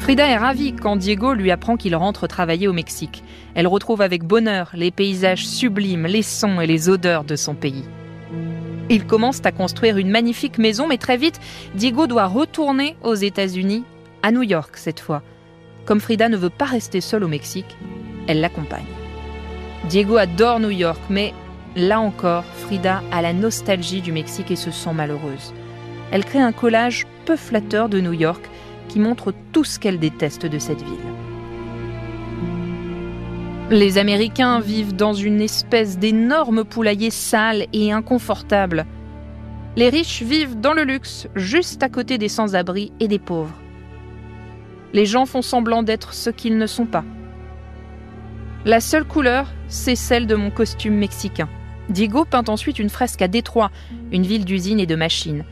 Frida 0.00 0.28
est 0.28 0.36
ravie 0.36 0.74
quand 0.74 0.96
Diego 0.96 1.32
lui 1.32 1.50
apprend 1.50 1.78
qu'il 1.78 1.96
rentre 1.96 2.26
travailler 2.26 2.68
au 2.68 2.74
Mexique. 2.74 3.24
Elle 3.54 3.66
retrouve 3.66 4.02
avec 4.02 4.24
bonheur 4.24 4.70
les 4.74 4.90
paysages 4.90 5.46
sublimes, 5.46 6.06
les 6.06 6.20
sons 6.20 6.60
et 6.60 6.66
les 6.66 6.90
odeurs 6.90 7.24
de 7.24 7.34
son 7.34 7.54
pays. 7.54 7.84
Ils 8.90 9.06
commencent 9.06 9.46
à 9.46 9.52
construire 9.52 9.96
une 9.96 10.10
magnifique 10.10 10.58
maison, 10.58 10.86
mais 10.86 10.98
très 10.98 11.16
vite, 11.16 11.40
Diego 11.74 12.06
doit 12.06 12.26
retourner 12.26 12.96
aux 13.02 13.14
États-Unis, 13.14 13.84
à 14.22 14.30
New 14.32 14.42
York 14.42 14.76
cette 14.76 15.00
fois. 15.00 15.22
Comme 15.86 16.00
Frida 16.00 16.28
ne 16.28 16.36
veut 16.36 16.50
pas 16.50 16.66
rester 16.66 17.00
seule 17.00 17.24
au 17.24 17.28
Mexique, 17.28 17.78
elle 18.28 18.42
l'accompagne. 18.42 18.84
Diego 19.88 20.16
adore 20.16 20.60
New 20.60 20.70
York, 20.70 21.00
mais 21.10 21.34
là 21.76 22.00
encore, 22.00 22.44
Frida 22.44 23.02
a 23.12 23.20
la 23.20 23.34
nostalgie 23.34 24.00
du 24.00 24.12
Mexique 24.12 24.50
et 24.50 24.56
se 24.56 24.70
sent 24.70 24.94
malheureuse. 24.94 25.52
Elle 26.10 26.24
crée 26.24 26.40
un 26.40 26.52
collage 26.52 27.06
peu 27.26 27.36
flatteur 27.36 27.88
de 27.90 28.00
New 28.00 28.14
York 28.14 28.48
qui 28.88 28.98
montre 28.98 29.34
tout 29.52 29.64
ce 29.64 29.78
qu'elle 29.78 29.98
déteste 29.98 30.46
de 30.46 30.58
cette 30.58 30.82
ville. 30.82 30.94
Les 33.70 33.98
Américains 33.98 34.60
vivent 34.60 34.94
dans 34.94 35.14
une 35.14 35.40
espèce 35.40 35.98
d'énorme 35.98 36.64
poulailler 36.64 37.10
sale 37.10 37.66
et 37.72 37.92
inconfortable. 37.92 38.86
Les 39.76 39.88
riches 39.88 40.22
vivent 40.22 40.60
dans 40.60 40.72
le 40.72 40.84
luxe, 40.84 41.28
juste 41.34 41.82
à 41.82 41.88
côté 41.88 42.16
des 42.16 42.28
sans-abri 42.28 42.92
et 43.00 43.08
des 43.08 43.18
pauvres. 43.18 43.58
Les 44.92 45.06
gens 45.06 45.26
font 45.26 45.42
semblant 45.42 45.82
d'être 45.82 46.14
ce 46.14 46.30
qu'ils 46.30 46.56
ne 46.56 46.66
sont 46.66 46.86
pas. 46.86 47.04
La 48.66 48.80
seule 48.80 49.04
couleur, 49.04 49.48
c'est 49.74 49.96
celle 49.96 50.28
de 50.28 50.36
mon 50.36 50.50
costume 50.50 50.94
mexicain. 50.94 51.48
Diego 51.90 52.24
peint 52.24 52.44
ensuite 52.46 52.78
une 52.78 52.88
fresque 52.88 53.20
à 53.22 53.28
Détroit, 53.28 53.72
une 54.12 54.22
ville 54.22 54.44
d'usines 54.44 54.78
et 54.78 54.86
de 54.86 54.94
machines. 54.94 55.44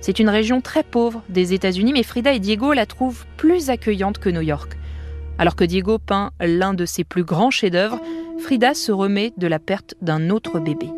C'est 0.00 0.18
une 0.18 0.30
région 0.30 0.62
très 0.62 0.82
pauvre 0.82 1.22
des 1.28 1.52
États-Unis, 1.52 1.92
mais 1.92 2.02
Frida 2.02 2.32
et 2.32 2.38
Diego 2.38 2.72
la 2.72 2.86
trouvent 2.86 3.26
plus 3.36 3.68
accueillante 3.68 4.18
que 4.18 4.30
New 4.30 4.40
York. 4.40 4.76
Alors 5.38 5.56
que 5.56 5.64
Diego 5.64 5.98
peint 5.98 6.30
l'un 6.40 6.72
de 6.72 6.86
ses 6.86 7.04
plus 7.04 7.22
grands 7.22 7.50
chefs-d'œuvre, 7.50 8.00
Frida 8.38 8.72
se 8.72 8.92
remet 8.92 9.34
de 9.36 9.46
la 9.46 9.58
perte 9.58 9.94
d'un 10.00 10.30
autre 10.30 10.58
bébé. 10.58 10.88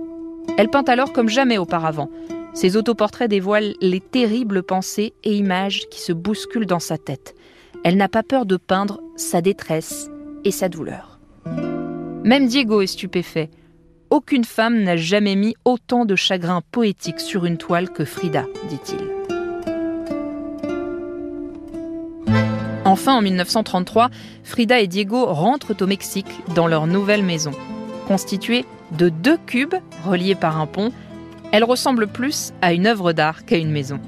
Elle 0.56 0.68
peint 0.68 0.84
alors 0.84 1.12
comme 1.12 1.28
jamais 1.28 1.58
auparavant. 1.58 2.10
Ses 2.54 2.76
autoportraits 2.76 3.28
dévoilent 3.28 3.74
les 3.80 4.00
terribles 4.00 4.62
pensées 4.62 5.14
et 5.24 5.34
images 5.34 5.88
qui 5.90 6.00
se 6.00 6.12
bousculent 6.12 6.66
dans 6.66 6.78
sa 6.78 6.96
tête. 6.96 7.34
Elle 7.84 7.96
n'a 7.96 8.08
pas 8.08 8.22
peur 8.22 8.46
de 8.46 8.56
peindre 8.56 9.00
sa 9.16 9.40
détresse 9.40 10.08
et 10.44 10.52
sa 10.52 10.68
douleur. 10.68 11.18
Même 12.28 12.46
Diego 12.46 12.82
est 12.82 12.88
stupéfait. 12.88 13.48
Aucune 14.10 14.44
femme 14.44 14.82
n'a 14.82 14.98
jamais 14.98 15.34
mis 15.34 15.54
autant 15.64 16.04
de 16.04 16.14
chagrin 16.14 16.60
poétique 16.60 17.20
sur 17.20 17.46
une 17.46 17.56
toile 17.56 17.88
que 17.88 18.04
Frida, 18.04 18.44
dit-il. 18.68 18.98
Enfin, 22.84 23.14
en 23.14 23.22
1933, 23.22 24.10
Frida 24.44 24.78
et 24.78 24.88
Diego 24.88 25.24
rentrent 25.24 25.74
au 25.80 25.86
Mexique 25.86 26.28
dans 26.54 26.66
leur 26.66 26.86
nouvelle 26.86 27.22
maison. 27.22 27.52
Constituée 28.06 28.66
de 28.92 29.08
deux 29.08 29.38
cubes 29.46 29.76
reliés 30.04 30.34
par 30.34 30.60
un 30.60 30.66
pont, 30.66 30.92
elle 31.50 31.64
ressemble 31.64 32.08
plus 32.08 32.52
à 32.60 32.74
une 32.74 32.86
œuvre 32.86 33.14
d'art 33.14 33.46
qu'à 33.46 33.56
une 33.56 33.70
maison. 33.70 34.00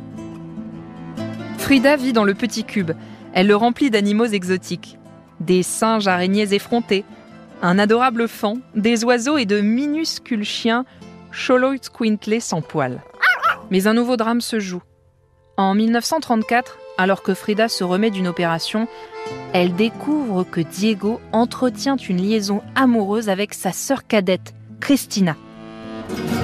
Frida 1.56 1.96
vit 1.96 2.12
dans 2.12 2.24
le 2.24 2.34
petit 2.34 2.64
cube. 2.64 2.92
Elle 3.32 3.46
le 3.46 3.56
remplit 3.56 3.88
d'animaux 3.88 4.26
exotiques. 4.26 4.98
Des 5.40 5.62
singes 5.62 6.06
araignées 6.06 6.52
effrontés, 6.52 7.06
un 7.62 7.78
adorable 7.78 8.28
fan, 8.28 8.60
des 8.74 9.04
oiseaux 9.04 9.38
et 9.38 9.46
de 9.46 9.60
minuscules 9.60 10.44
chiens 10.44 10.84
Quintley 11.92 12.40
sans 12.40 12.62
poils. 12.62 13.02
Mais 13.70 13.86
un 13.86 13.94
nouveau 13.94 14.16
drame 14.16 14.40
se 14.40 14.58
joue. 14.58 14.82
En 15.56 15.74
1934, 15.74 16.78
alors 16.98 17.22
que 17.22 17.34
Frida 17.34 17.68
se 17.68 17.84
remet 17.84 18.10
d'une 18.10 18.28
opération, 18.28 18.88
elle 19.52 19.74
découvre 19.74 20.44
que 20.44 20.60
Diego 20.60 21.20
entretient 21.32 21.96
une 21.96 22.16
liaison 22.18 22.62
amoureuse 22.74 23.28
avec 23.28 23.54
sa 23.54 23.72
sœur 23.72 24.06
cadette, 24.06 24.54
Christina. 24.80 25.36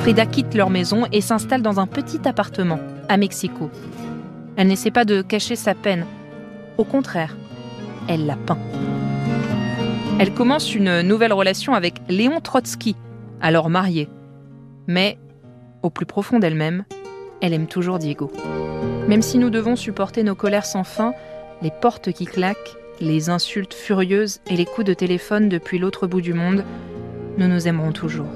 Frida 0.03 0.27
quitte 0.27 0.55
leur 0.55 0.71
maison 0.71 1.07
et 1.13 1.21
s'installe 1.21 1.63
dans 1.63 1.81
un 1.81 1.87
petit 1.87 2.21
appartement, 2.29 2.79
à 3.09 3.17
Mexico. 3.17 3.71
Elle 4.57 4.69
n'essaie 4.69 4.91
pas 4.91 5.05
de 5.05 5.23
cacher 5.23 5.57
sa 5.57 5.75
peine. 5.75 6.07
Au 6.79 6.85
contraire, 6.85 7.37
elle 8.09 8.27
la 8.27 8.37
peint. 8.37 8.59
Elle 10.19 10.33
commence 10.33 10.75
une 10.75 11.03
nouvelle 11.03 11.35
relation 11.35 11.75
avec 11.75 11.97
Léon 12.09 12.41
Trotsky, 12.41 12.97
alors 13.43 13.69
marié. 13.69 14.09
Mais, 14.87 15.19
au 15.83 15.91
plus 15.91 16.07
profond 16.07 16.39
d'elle-même, 16.39 16.85
elle 17.43 17.53
aime 17.53 17.67
toujours 17.67 17.99
Diego. 17.99 18.33
Même 19.09 19.21
si 19.21 19.37
nous 19.37 19.51
devons 19.51 19.77
supporter 19.77 20.23
nos 20.23 20.35
colères 20.35 20.65
sans 20.65 20.85
fin, 20.85 21.13
les 21.61 21.71
portes 21.71 22.13
qui 22.13 22.25
claquent, 22.25 22.77
les 22.99 23.29
insultes 23.29 23.75
furieuses 23.75 24.41
et 24.51 24.57
les 24.57 24.65
coups 24.65 24.87
de 24.87 24.95
téléphone 24.95 25.51
depuis 25.51 25.79
l'autre 25.79 26.07
bout 26.07 26.23
du 26.23 26.33
monde, 26.33 26.65
nous 27.37 27.47
nous 27.47 27.69
aimerons 27.69 27.93
toujours. 27.93 28.31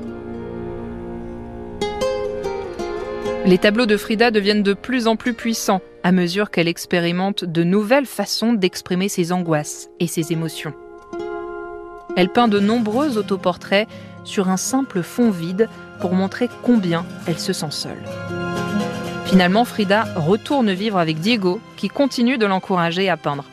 Les 3.47 3.57
tableaux 3.57 3.87
de 3.87 3.97
Frida 3.97 4.31
deviennent 4.31 4.63
de 4.63 4.75
plus 4.75 5.07
en 5.07 5.17
plus 5.17 5.33
puissants 5.33 5.81
à 6.03 6.13
mesure 6.13 6.51
qu'elle 6.51 6.69
expérimente 6.69 7.43
de 7.43 7.65
nouvelles 7.65 8.05
façons 8.05 8.53
d'exprimer 8.53 9.09
ses 9.09 9.33
angoisses 9.33 9.89
et 9.99 10.07
ses 10.07 10.31
émotions. 10.31 10.75
Elle 12.17 12.29
peint 12.29 12.49
de 12.49 12.61
nombreux 12.61 13.19
autoportraits 13.19 13.89
sur 14.25 14.49
un 14.49 14.57
simple 14.57 15.03
fond 15.03 15.31
vide 15.31 15.69
pour 16.01 16.13
montrer 16.13 16.49
combien 16.63 17.05
elle 17.27 17.39
se 17.39 17.53
sent 17.53 17.71
seule. 17.71 18.03
Finalement, 19.27 19.65
Frida 19.65 20.07
retourne 20.17 20.73
vivre 20.73 20.99
avec 20.99 21.21
Diego, 21.21 21.61
qui 21.77 21.89
continue 21.89 22.37
de 22.37 22.47
l'encourager 22.47 23.09
à 23.09 23.17
peindre. 23.17 23.45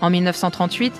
En 0.00 0.10
1938, 0.10 0.94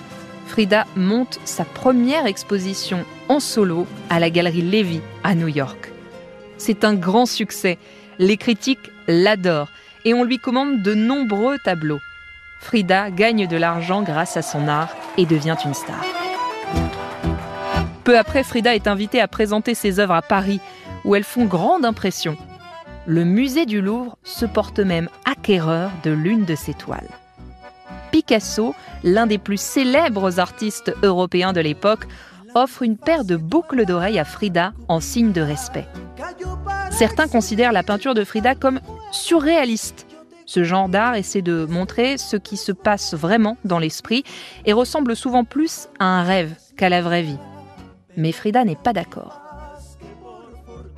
Frida 0.47 0.85
monte 0.95 1.39
sa 1.43 1.65
première 1.65 2.27
exposition 2.27 3.03
en 3.29 3.39
solo 3.39 3.87
à 4.09 4.19
la 4.19 4.29
galerie 4.29 4.61
Levy 4.61 5.01
à 5.23 5.33
New 5.33 5.47
York. 5.47 5.91
C'est 6.57 6.83
un 6.83 6.93
grand 6.93 7.25
succès. 7.25 7.77
Les 8.19 8.37
critiques 8.37 8.91
l'adorent 9.07 9.71
et 10.05 10.13
on 10.13 10.23
lui 10.23 10.37
commande 10.37 10.83
de 10.83 10.93
nombreux 10.93 11.57
tableaux. 11.63 11.99
Frida 12.61 13.09
gagne 13.09 13.47
de 13.47 13.57
l'argent 13.57 14.03
grâce 14.03 14.37
à 14.37 14.41
son 14.41 14.67
art 14.67 14.95
et 15.17 15.25
devient 15.25 15.57
une 15.65 15.73
star. 15.73 16.03
Peu 18.05 18.19
après, 18.19 18.43
Frida 18.43 18.75
est 18.75 18.87
invitée 18.87 19.19
à 19.19 19.27
présenter 19.27 19.73
ses 19.73 19.99
œuvres 19.99 20.13
à 20.13 20.21
Paris, 20.21 20.61
où 21.05 21.15
elles 21.15 21.23
font 21.23 21.45
grande 21.45 21.85
impression. 21.85 22.37
Le 23.07 23.23
musée 23.23 23.65
du 23.65 23.81
Louvre 23.81 24.15
se 24.23 24.45
porte 24.45 24.79
même 24.79 25.09
acquéreur 25.25 25.89
de 26.03 26.11
l'une 26.11 26.45
de 26.45 26.53
ses 26.53 26.75
toiles. 26.75 27.09
Picasso, 28.11 28.75
l'un 29.03 29.25
des 29.25 29.39
plus 29.39 29.59
célèbres 29.59 30.39
artistes 30.39 30.95
européens 31.01 31.51
de 31.51 31.61
l'époque, 31.61 32.05
offre 32.53 32.83
une 32.83 32.95
paire 32.95 33.25
de 33.25 33.35
boucles 33.37 33.85
d'oreilles 33.85 34.19
à 34.19 34.23
Frida 34.23 34.73
en 34.87 34.99
signe 34.99 35.31
de 35.31 35.41
respect. 35.41 35.87
Certains 36.91 37.27
considèrent 37.27 37.73
la 37.73 37.83
peinture 37.83 38.13
de 38.13 38.23
Frida 38.23 38.53
comme 38.53 38.81
surréaliste. 39.11 40.05
Ce 40.45 40.63
genre 40.63 40.89
d'art 40.89 41.15
essaie 41.15 41.41
de 41.41 41.65
montrer 41.65 42.19
ce 42.19 42.37
qui 42.37 42.55
se 42.55 42.71
passe 42.71 43.15
vraiment 43.15 43.57
dans 43.65 43.79
l'esprit 43.79 44.23
et 44.67 44.73
ressemble 44.73 45.15
souvent 45.15 45.43
plus 45.43 45.89
à 45.99 46.05
un 46.05 46.23
rêve 46.23 46.53
qu'à 46.77 46.89
la 46.89 47.01
vraie 47.01 47.23
vie. 47.23 47.39
Mais 48.17 48.31
Frida 48.31 48.63
n'est 48.63 48.75
pas 48.75 48.93
d'accord. 48.93 49.41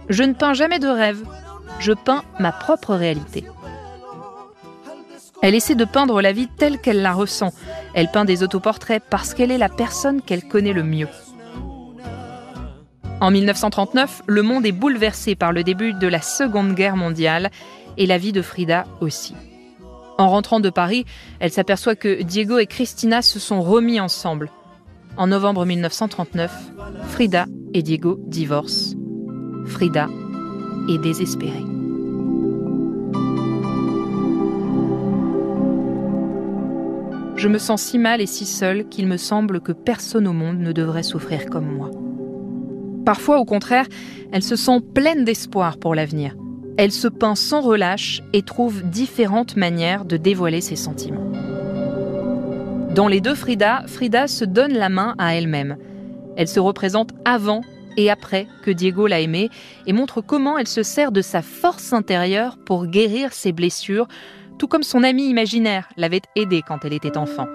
Je 0.10 0.24
ne 0.24 0.34
peins 0.34 0.54
jamais 0.54 0.80
de 0.80 0.88
rêve, 0.88 1.24
je 1.80 1.94
peins 1.94 2.24
ma 2.40 2.52
propre 2.52 2.96
réalité. 2.96 3.46
Elle 5.42 5.56
essaie 5.56 5.76
de 5.76 5.86
peindre 5.86 6.22
la 6.22 6.32
vie 6.32 6.48
telle 6.48 6.80
qu'elle 6.80 7.02
la 7.02 7.14
ressent. 7.14 7.54
Elle 7.94 8.10
peint 8.10 8.26
des 8.26 8.42
autoportraits 8.42 9.04
parce 9.10 9.34
qu'elle 9.34 9.52
est 9.52 9.58
la 9.58 9.70
personne 9.70 10.22
qu'elle 10.22 10.48
connaît 10.48 10.74
le 10.74 10.84
mieux. 10.84 11.10
En 13.20 13.32
1939, 13.32 14.24
le 14.28 14.42
monde 14.44 14.66
est 14.66 14.72
bouleversé 14.72 15.36
par 15.36 15.52
le 15.52 15.64
début 15.64 15.94
de 15.94 16.08
la 16.08 16.22
Seconde 16.22 16.74
Guerre 16.74 16.96
mondiale 16.96 17.50
et 17.98 18.06
la 18.06 18.18
vie 18.18 18.32
de 18.32 18.42
Frida 18.42 18.86
aussi. 19.02 19.36
En 20.18 20.30
rentrant 20.30 20.60
de 20.60 20.70
Paris, 20.70 21.06
elle 21.40 21.52
s'aperçoit 21.52 21.96
que 21.96 22.22
Diego 22.24 22.58
et 22.58 22.68
Christina 22.68 23.22
se 23.22 23.40
sont 23.40 23.62
remis 23.62 24.00
ensemble. 24.00 24.50
En 25.18 25.26
novembre 25.26 25.66
1939, 25.66 26.52
Frida 27.08 27.48
et 27.74 27.82
Diego 27.82 28.20
divorcent. 28.28 28.96
Frida 29.66 30.10
est 30.88 31.00
désespérée. 31.00 31.66
Je 37.36 37.48
me 37.48 37.58
sens 37.58 37.82
si 37.82 37.98
mal 37.98 38.22
et 38.22 38.28
si 38.28 38.46
seule 38.46 38.88
qu'il 38.90 39.08
me 39.08 39.18
semble 39.18 39.60
que 39.60 39.72
personne 39.72 40.28
au 40.28 40.34
monde 40.34 40.60
ne 40.60 40.72
devrait 40.72 41.02
souffrir 41.02 41.48
comme 41.48 41.76
moi. 41.76 41.90
Parfois, 43.04 43.40
au 43.40 43.46
contraire, 43.46 43.88
elle 44.32 44.44
se 44.44 44.56
sent 44.56 44.82
pleine 44.94 45.26
d'espoir 45.26 45.80
pour 45.80 45.96
l'avenir. 45.96 46.36
Elle 46.78 46.92
se 46.92 47.08
peint 47.08 47.36
sans 47.36 47.62
relâche 47.62 48.22
et 48.34 48.44
trouve 48.44 48.84
différentes 48.84 49.56
manières 49.56 50.06
de 50.06 50.18
dévoiler 50.18 50.62
ses 50.62 50.76
sentiments. 50.76 51.32
Dans 52.98 53.08
les 53.08 53.22
deux 53.22 53.36
Frida, 53.36 53.84
Frida 53.86 54.28
se 54.28 54.44
donne 54.44 54.74
la 54.74 54.90
main 54.90 55.14
à 55.20 55.36
elle-même. 55.36 55.78
Elle 56.36 56.48
se 56.48 56.60
représente 56.60 57.12
avant 57.26 57.62
et 57.96 58.10
après 58.10 58.48
que 58.64 58.72
Diego 58.72 59.06
l'a 59.06 59.20
aimée 59.20 59.52
et 59.86 59.94
montre 59.94 60.20
comment 60.20 60.58
elle 60.58 60.68
se 60.68 60.82
sert 60.82 61.12
de 61.12 61.22
sa 61.22 61.44
force 61.44 61.94
intérieure 61.94 62.58
pour 62.66 62.88
guérir 62.88 63.34
ses 63.34 63.52
blessures, 63.52 64.08
tout 64.58 64.68
comme 64.68 64.82
son 64.82 65.04
amie 65.04 65.30
imaginaire 65.30 65.88
l'avait 65.96 66.24
aidée 66.36 66.64
quand 66.68 66.86
elle 66.86 66.94
était 66.94 67.20
enfant. 67.20 67.46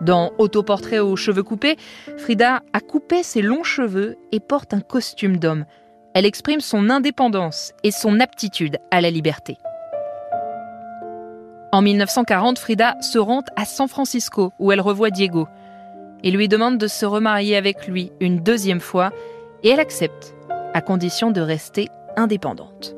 Dans 0.00 0.30
Autoportrait 0.38 1.00
aux 1.00 1.16
cheveux 1.16 1.42
coupés, 1.42 1.76
Frida 2.16 2.62
a 2.72 2.78
coupé 2.78 3.24
ses 3.24 3.42
longs 3.42 3.64
cheveux 3.64 4.14
et 4.30 4.38
porte 4.38 4.74
un 4.74 4.80
costume 4.80 5.38
d'homme. 5.38 5.64
Elle 6.14 6.24
exprime 6.24 6.60
son 6.60 6.88
indépendance 6.88 7.72
et 7.82 7.90
son 7.90 8.20
aptitude 8.20 8.78
à 8.92 9.00
la 9.00 9.10
liberté. 9.10 9.56
En 11.74 11.82
1940, 11.82 12.60
Frida 12.60 12.94
se 13.00 13.18
rend 13.18 13.42
à 13.56 13.64
San 13.64 13.88
Francisco 13.88 14.52
où 14.60 14.70
elle 14.70 14.80
revoit 14.80 15.10
Diego. 15.10 15.48
et 16.22 16.30
lui 16.30 16.46
demande 16.46 16.78
de 16.78 16.86
se 16.86 17.04
remarier 17.04 17.56
avec 17.56 17.88
lui 17.88 18.12
une 18.20 18.38
deuxième 18.38 18.78
fois 18.78 19.10
et 19.64 19.70
elle 19.70 19.80
accepte, 19.80 20.36
à 20.72 20.80
condition 20.80 21.32
de 21.32 21.40
rester 21.40 21.88
indépendante. 22.16 22.94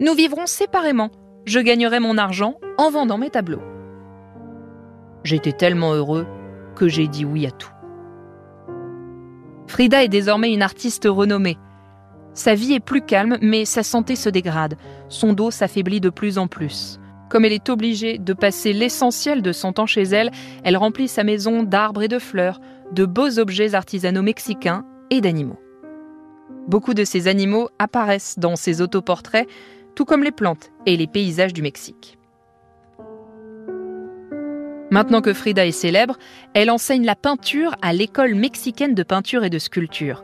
Nous 0.00 0.14
vivrons 0.14 0.46
séparément. 0.46 1.10
Je 1.44 1.60
gagnerai 1.60 2.00
mon 2.00 2.16
argent 2.16 2.54
en 2.78 2.88
vendant 2.88 3.18
mes 3.18 3.28
tableaux. 3.28 3.62
J'étais 5.22 5.52
tellement 5.52 5.92
heureux 5.92 6.26
que 6.74 6.88
j'ai 6.88 7.08
dit 7.08 7.26
oui 7.26 7.46
à 7.46 7.50
tout. 7.50 7.74
Frida 9.66 10.02
est 10.02 10.08
désormais 10.08 10.54
une 10.54 10.62
artiste 10.62 11.06
renommée. 11.06 11.58
Sa 12.32 12.54
vie 12.54 12.72
est 12.72 12.80
plus 12.80 13.02
calme, 13.02 13.36
mais 13.42 13.66
sa 13.66 13.82
santé 13.82 14.16
se 14.16 14.30
dégrade. 14.30 14.78
Son 15.10 15.34
dos 15.34 15.50
s'affaiblit 15.50 16.00
de 16.00 16.08
plus 16.08 16.38
en 16.38 16.46
plus. 16.46 16.98
Comme 17.32 17.46
elle 17.46 17.54
est 17.54 17.70
obligée 17.70 18.18
de 18.18 18.34
passer 18.34 18.74
l'essentiel 18.74 19.40
de 19.40 19.52
son 19.52 19.72
temps 19.72 19.86
chez 19.86 20.02
elle, 20.02 20.30
elle 20.64 20.76
remplit 20.76 21.08
sa 21.08 21.24
maison 21.24 21.62
d'arbres 21.62 22.02
et 22.02 22.08
de 22.08 22.18
fleurs, 22.18 22.60
de 22.92 23.06
beaux 23.06 23.38
objets 23.38 23.74
artisanaux 23.74 24.20
mexicains 24.20 24.84
et 25.08 25.22
d'animaux. 25.22 25.58
Beaucoup 26.68 26.92
de 26.92 27.04
ces 27.04 27.28
animaux 27.28 27.70
apparaissent 27.78 28.38
dans 28.38 28.54
ses 28.54 28.82
autoportraits, 28.82 29.48
tout 29.94 30.04
comme 30.04 30.22
les 30.22 30.30
plantes 30.30 30.72
et 30.84 30.94
les 30.94 31.06
paysages 31.06 31.54
du 31.54 31.62
Mexique. 31.62 32.18
Maintenant 34.90 35.22
que 35.22 35.32
Frida 35.32 35.64
est 35.64 35.72
célèbre, 35.72 36.18
elle 36.52 36.70
enseigne 36.70 37.06
la 37.06 37.16
peinture 37.16 37.76
à 37.80 37.94
l'école 37.94 38.34
mexicaine 38.34 38.94
de 38.94 39.02
peinture 39.02 39.42
et 39.42 39.48
de 39.48 39.58
sculpture. 39.58 40.22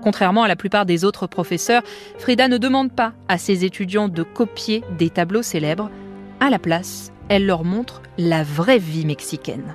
Contrairement 0.00 0.44
à 0.44 0.48
la 0.48 0.54
plupart 0.54 0.86
des 0.86 1.04
autres 1.04 1.26
professeurs, 1.26 1.82
Frida 2.18 2.46
ne 2.46 2.58
demande 2.58 2.92
pas 2.92 3.14
à 3.26 3.36
ses 3.36 3.64
étudiants 3.64 4.08
de 4.08 4.22
copier 4.22 4.84
des 4.96 5.10
tableaux 5.10 5.42
célèbres, 5.42 5.90
à 6.40 6.50
la 6.50 6.58
place, 6.58 7.12
elle 7.28 7.46
leur 7.46 7.64
montre 7.64 8.02
la 8.18 8.42
vraie 8.42 8.78
vie 8.78 9.06
mexicaine. 9.06 9.74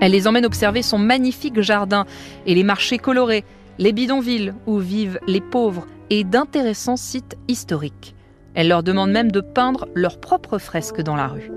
Elle 0.00 0.12
les 0.12 0.26
emmène 0.26 0.44
observer 0.44 0.82
son 0.82 0.98
magnifique 0.98 1.60
jardin 1.60 2.06
et 2.44 2.54
les 2.54 2.62
marchés 2.62 2.98
colorés, 2.98 3.44
les 3.78 3.92
bidonvilles 3.92 4.52
où 4.66 4.78
vivent 4.78 5.18
les 5.26 5.40
pauvres 5.40 5.86
et 6.10 6.24
d'intéressants 6.24 6.96
sites 6.96 7.36
historiques. 7.48 8.14
Elle 8.54 8.68
leur 8.68 8.82
demande 8.82 9.10
même 9.10 9.30
de 9.30 9.40
peindre 9.40 9.88
leurs 9.94 10.20
propres 10.20 10.58
fresques 10.58 11.00
dans 11.00 11.16
la 11.16 11.28
rue. 11.28 11.50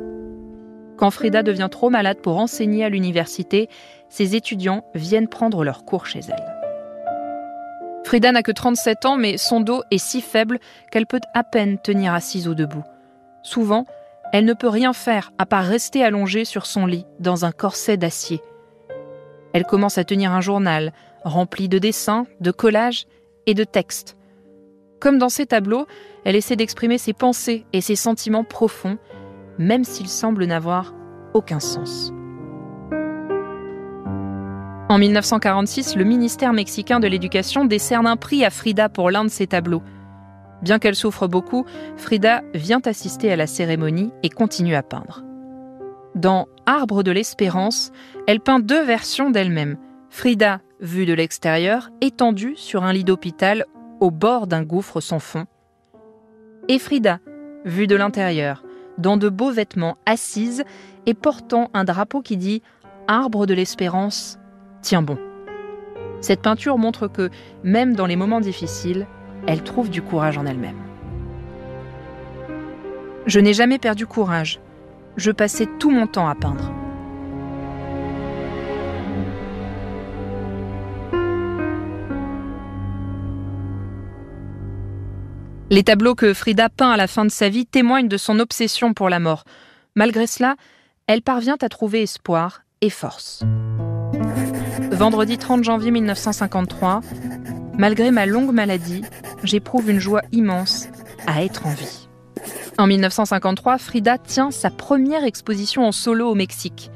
Quand 0.98 1.12
Frida 1.12 1.44
devient 1.44 1.70
trop 1.72 1.90
malade 1.90 2.20
pour 2.22 2.38
enseigner 2.38 2.84
à 2.84 2.90
l'université, 2.90 3.70
ses 4.10 4.36
étudiants 4.36 4.84
viennent 4.96 5.30
prendre 5.30 5.64
leurs 5.64 5.86
cours 5.86 6.06
chez 6.06 6.20
elle. 6.28 6.59
Frida 8.04 8.32
n'a 8.32 8.44
que 8.44 8.52
37 8.52 9.06
ans, 9.06 9.18
mais 9.18 9.38
son 9.38 9.62
dos 9.62 9.84
est 9.92 9.98
si 9.98 10.22
faible 10.22 10.60
qu'elle 10.92 11.06
peut 11.06 11.20
à 11.34 11.44
peine 11.44 11.78
tenir 11.80 12.14
assise 12.14 12.48
ou 12.48 12.56
debout. 12.56 12.84
Souvent, 13.44 13.86
elle 14.32 14.46
ne 14.46 14.54
peut 14.54 14.70
rien 14.70 14.94
faire 14.94 15.32
à 15.38 15.46
part 15.46 15.64
rester 15.64 16.04
allongée 16.04 16.46
sur 16.46 16.66
son 16.66 16.86
lit 16.86 17.06
dans 17.20 17.46
un 17.46 17.52
corset 17.52 17.98
d'acier. 17.98 18.42
Elle 19.54 19.66
commence 19.66 19.98
à 19.98 20.04
tenir 20.04 20.32
un 20.32 20.42
journal 20.42 20.94
rempli 21.24 21.68
de 21.68 21.80
dessins, 21.80 22.26
de 22.40 22.52
collages 22.52 23.06
et 23.46 23.54
de 23.54 23.64
textes. 23.64 24.16
Comme 25.00 25.18
dans 25.18 25.30
ses 25.30 25.46
tableaux, 25.46 25.86
elle 26.26 26.36
essaie 26.36 26.56
d'exprimer 26.56 26.98
ses 26.98 27.14
pensées 27.14 27.66
et 27.74 27.82
ses 27.82 27.96
sentiments 27.96 28.44
profonds, 28.44 28.98
même 29.58 29.84
s'ils 29.84 30.10
semblent 30.10 30.46
n'avoir 30.46 30.94
aucun 31.34 31.60
sens. 31.60 32.14
En 34.90 34.98
1946, 34.98 35.96
le 35.96 36.04
ministère 36.04 36.52
mexicain 36.52 37.00
de 37.00 37.06
l'Éducation 37.06 37.64
décerne 37.64 38.08
un 38.08 38.18
prix 38.18 38.44
à 38.44 38.50
Frida 38.50 38.90
pour 38.90 39.12
l'un 39.12 39.24
de 39.24 39.30
ses 39.30 39.46
tableaux. 39.46 39.84
Bien 40.64 40.80
qu'elle 40.80 40.96
souffre 40.96 41.28
beaucoup, 41.28 41.64
Frida 41.96 42.42
vient 42.56 42.82
assister 42.84 43.32
à 43.32 43.36
la 43.36 43.46
cérémonie 43.46 44.10
et 44.24 44.30
continue 44.30 44.74
à 44.74 44.82
peindre. 44.82 45.24
Dans 46.16 46.48
Arbre 46.66 47.04
de 47.04 47.12
l'espérance, 47.12 47.92
elle 48.26 48.40
peint 48.40 48.60
deux 48.60 48.82
versions 48.82 49.30
d'elle-même. 49.30 49.78
Frida, 50.10 50.60
vue 50.80 51.06
de 51.06 51.14
l'extérieur, 51.14 51.92
étendue 52.02 52.56
sur 52.56 52.84
un 52.84 52.92
lit 52.92 53.04
d'hôpital 53.04 53.68
au 54.00 54.10
bord 54.10 54.48
d'un 54.48 54.64
gouffre 54.64 55.02
sans 55.02 55.20
fond. 55.20 55.46
Et 56.68 56.80
Frida, 56.80 57.20
vue 57.64 57.86
de 57.86 57.96
l'intérieur, 57.96 58.64
dans 58.98 59.18
de 59.18 59.30
beaux 59.30 59.52
vêtements, 59.52 59.98
assise 60.08 60.64
et 61.06 61.14
portant 61.14 61.70
un 61.76 61.84
drapeau 61.84 62.22
qui 62.24 62.38
dit 62.38 62.64
Arbre 63.08 63.46
de 63.46 63.54
l'espérance, 63.54 64.39
tiens 64.82 65.02
bon. 65.02 65.18
Cette 66.22 66.42
peinture 66.42 66.78
montre 66.78 67.08
que, 67.08 67.30
même 67.64 67.96
dans 67.96 68.06
les 68.06 68.16
moments 68.16 68.42
difficiles, 68.42 69.08
elle 69.48 69.64
trouve 69.64 69.90
du 69.90 70.02
courage 70.02 70.38
en 70.38 70.46
elle-même. 70.46 70.78
Je 73.26 73.40
n'ai 73.40 73.54
jamais 73.54 73.78
perdu 73.78 74.06
courage. 74.06 74.60
Je 75.16 75.32
passais 75.32 75.68
tout 75.80 75.92
mon 75.92 76.08
temps 76.08 76.28
à 76.28 76.36
peindre. 76.36 76.72
Les 85.72 85.84
tableaux 85.84 86.16
que 86.16 86.34
Frida 86.34 86.70
peint 86.70 86.90
à 86.90 86.98
la 86.98 87.06
fin 87.06 87.26
de 87.26 87.32
sa 87.32 87.48
vie 87.48 87.68
témoignent 87.68 88.08
de 88.08 88.18
son 88.18 88.40
obsession 88.40 88.96
pour 88.96 89.08
la 89.08 89.20
mort. 89.20 89.44
Malgré 89.96 90.26
cela, 90.26 90.56
elle 91.06 91.22
parvient 91.22 91.58
à 91.62 91.70
trouver 91.70 92.02
espoir 92.02 92.64
et 92.82 92.90
force. 92.90 93.44
Vendredi 95.00 95.38
30 95.38 95.64
janvier 95.64 95.92
1953, 95.92 97.00
malgré 97.78 98.12
ma 98.12 98.26
longue 98.26 98.52
maladie, 98.52 99.02
j'éprouve 99.46 99.90
une 99.90 100.02
joie 100.02 100.24
immense 100.34 100.90
à 101.26 101.42
être 101.42 101.68
en 101.68 101.70
vie. 101.70 102.10
En 102.78 102.86
1953, 102.86 103.78
Frida 103.78 104.18
tient 104.18 104.52
sa 104.52 104.70
première 104.70 105.24
exposition 105.24 105.88
en 105.88 105.94
solo 105.94 106.30
au 106.30 106.36
Mexique. 106.36 106.92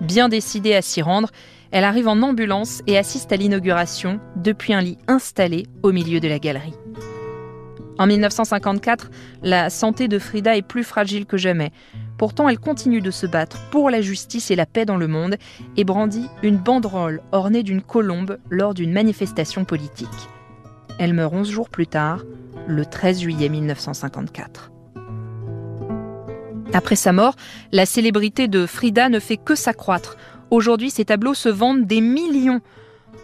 Bien 0.00 0.28
décidée 0.28 0.74
à 0.74 0.82
s'y 0.82 1.00
rendre, 1.00 1.30
elle 1.70 1.84
arrive 1.84 2.08
en 2.08 2.22
ambulance 2.22 2.82
et 2.88 2.98
assiste 2.98 3.30
à 3.30 3.36
l'inauguration 3.36 4.18
depuis 4.34 4.74
un 4.74 4.80
lit 4.80 4.98
installé 5.06 5.66
au 5.84 5.92
milieu 5.92 6.18
de 6.18 6.26
la 6.26 6.40
galerie. 6.40 6.74
En 7.98 8.06
1954, 8.08 9.10
la 9.42 9.70
santé 9.70 10.08
de 10.08 10.18
Frida 10.18 10.56
est 10.56 10.62
plus 10.62 10.82
fragile 10.82 11.26
que 11.26 11.36
jamais. 11.36 11.70
Pourtant, 12.18 12.48
elle 12.48 12.58
continue 12.58 13.00
de 13.00 13.10
se 13.10 13.26
battre 13.26 13.58
pour 13.70 13.88
la 13.88 14.00
justice 14.00 14.50
et 14.50 14.56
la 14.56 14.66
paix 14.66 14.84
dans 14.84 14.96
le 14.96 15.06
monde 15.06 15.36
et 15.76 15.84
brandit 15.84 16.28
une 16.42 16.56
banderole 16.56 17.22
ornée 17.30 17.62
d'une 17.62 17.82
colombe 17.82 18.38
lors 18.50 18.74
d'une 18.74 18.92
manifestation 18.92 19.64
politique. 19.64 20.08
Elle 20.98 21.14
meurt 21.14 21.34
11 21.34 21.48
jours 21.48 21.70
plus 21.70 21.86
tard, 21.86 22.24
le 22.66 22.84
13 22.84 23.20
juillet 23.20 23.48
1954. 23.48 24.72
Après 26.72 26.96
sa 26.96 27.12
mort, 27.12 27.36
la 27.70 27.86
célébrité 27.86 28.48
de 28.48 28.66
Frida 28.66 29.08
ne 29.08 29.20
fait 29.20 29.36
que 29.36 29.54
s'accroître. 29.54 30.16
Aujourd'hui, 30.50 30.90
ses 30.90 31.04
tableaux 31.04 31.34
se 31.34 31.48
vendent 31.48 31.86
des 31.86 32.00
millions. 32.00 32.60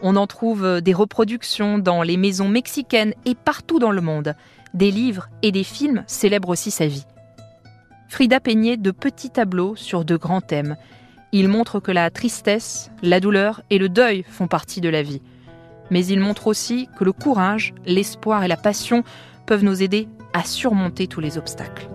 On 0.03 0.17
en 0.17 0.27
trouve 0.29 0.81
des 0.81 0.95
reproductions 0.95 1.79
dans 1.79 2.03
les 2.03 2.17
maisons 2.17 2.49
mexicaines 2.49 3.15
et 3.25 3.35
partout 3.35 3.79
dans 3.79 3.91
le 3.91 4.01
monde. 4.01 4.35
Des 4.75 4.91
livres 4.91 5.29
et 5.43 5.53
des 5.53 5.65
films 5.65 6.05
célèbrent 6.07 6.51
aussi 6.51 6.71
sa 6.71 6.87
vie. 6.87 7.07
Frida 8.09 8.41
peignait 8.41 8.77
de 8.77 8.91
petits 8.91 9.31
tableaux 9.31 9.77
sur 9.77 10.05
de 10.05 10.17
grands 10.17 10.41
thèmes. 10.41 10.77
Il 11.33 11.49
montre 11.49 11.81
que 11.81 11.93
la 11.93 12.11
tristesse, 12.11 12.91
la 13.03 13.21
douleur 13.21 13.63
et 13.71 13.79
le 13.79 13.89
deuil 13.89 14.25
font 14.29 14.49
partie 14.49 14.81
de 14.81 14.89
la 14.89 15.03
vie. 15.03 15.23
Mais 15.91 16.05
il 16.07 16.21
montre 16.21 16.47
aussi 16.47 16.89
que 16.99 17.05
le 17.05 17.13
courage, 17.13 17.75
l'espoir 17.85 18.45
et 18.45 18.49
la 18.49 18.57
passion 18.57 19.05
peuvent 19.47 19.65
nous 19.65 19.83
aider 19.83 20.09
à 20.33 20.45
surmonter 20.45 21.07
tous 21.07 21.21
les 21.21 21.39
obstacles. 21.39 21.89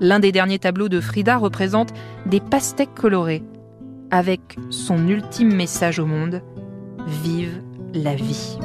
L'un 0.00 0.20
des 0.20 0.32
derniers 0.32 0.58
tableaux 0.58 0.88
de 0.88 1.00
Frida 1.00 1.38
représente 1.38 1.92
des 2.26 2.40
pastèques 2.40 2.94
colorés, 2.94 3.42
avec 4.10 4.56
son 4.70 5.08
ultime 5.08 5.54
message 5.54 5.98
au 5.98 6.06
monde 6.06 6.42
Vive 7.06 7.62
la 7.94 8.14
vie. 8.14 8.58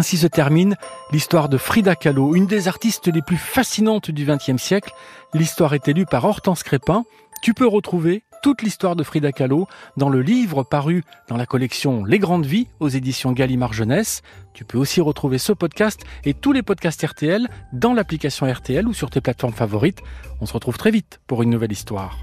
Ainsi 0.00 0.16
se 0.16 0.26
termine 0.26 0.76
l'histoire 1.12 1.50
de 1.50 1.58
Frida 1.58 1.94
Kahlo, 1.94 2.34
une 2.34 2.46
des 2.46 2.68
artistes 2.68 3.08
les 3.08 3.20
plus 3.20 3.36
fascinantes 3.36 4.10
du 4.10 4.24
XXe 4.24 4.56
siècle. 4.56 4.94
L'histoire 5.34 5.74
est 5.74 5.88
élue 5.88 6.06
par 6.06 6.24
Hortense 6.24 6.62
Crépin. 6.62 7.04
Tu 7.42 7.52
peux 7.52 7.66
retrouver 7.66 8.22
toute 8.42 8.62
l'histoire 8.62 8.96
de 8.96 9.02
Frida 9.02 9.30
Kahlo 9.30 9.68
dans 9.98 10.08
le 10.08 10.22
livre 10.22 10.62
paru 10.62 11.04
dans 11.28 11.36
la 11.36 11.44
collection 11.44 12.02
Les 12.06 12.18
Grandes 12.18 12.46
Vies 12.46 12.68
aux 12.80 12.88
éditions 12.88 13.32
Gallimard 13.32 13.74
Jeunesse. 13.74 14.22
Tu 14.54 14.64
peux 14.64 14.78
aussi 14.78 15.02
retrouver 15.02 15.36
ce 15.36 15.52
podcast 15.52 16.00
et 16.24 16.32
tous 16.32 16.52
les 16.52 16.62
podcasts 16.62 17.06
RTL 17.06 17.46
dans 17.74 17.92
l'application 17.92 18.50
RTL 18.50 18.88
ou 18.88 18.94
sur 18.94 19.10
tes 19.10 19.20
plateformes 19.20 19.52
favorites. 19.52 20.00
On 20.40 20.46
se 20.46 20.54
retrouve 20.54 20.78
très 20.78 20.92
vite 20.92 21.20
pour 21.26 21.42
une 21.42 21.50
nouvelle 21.50 21.72
histoire. 21.72 22.16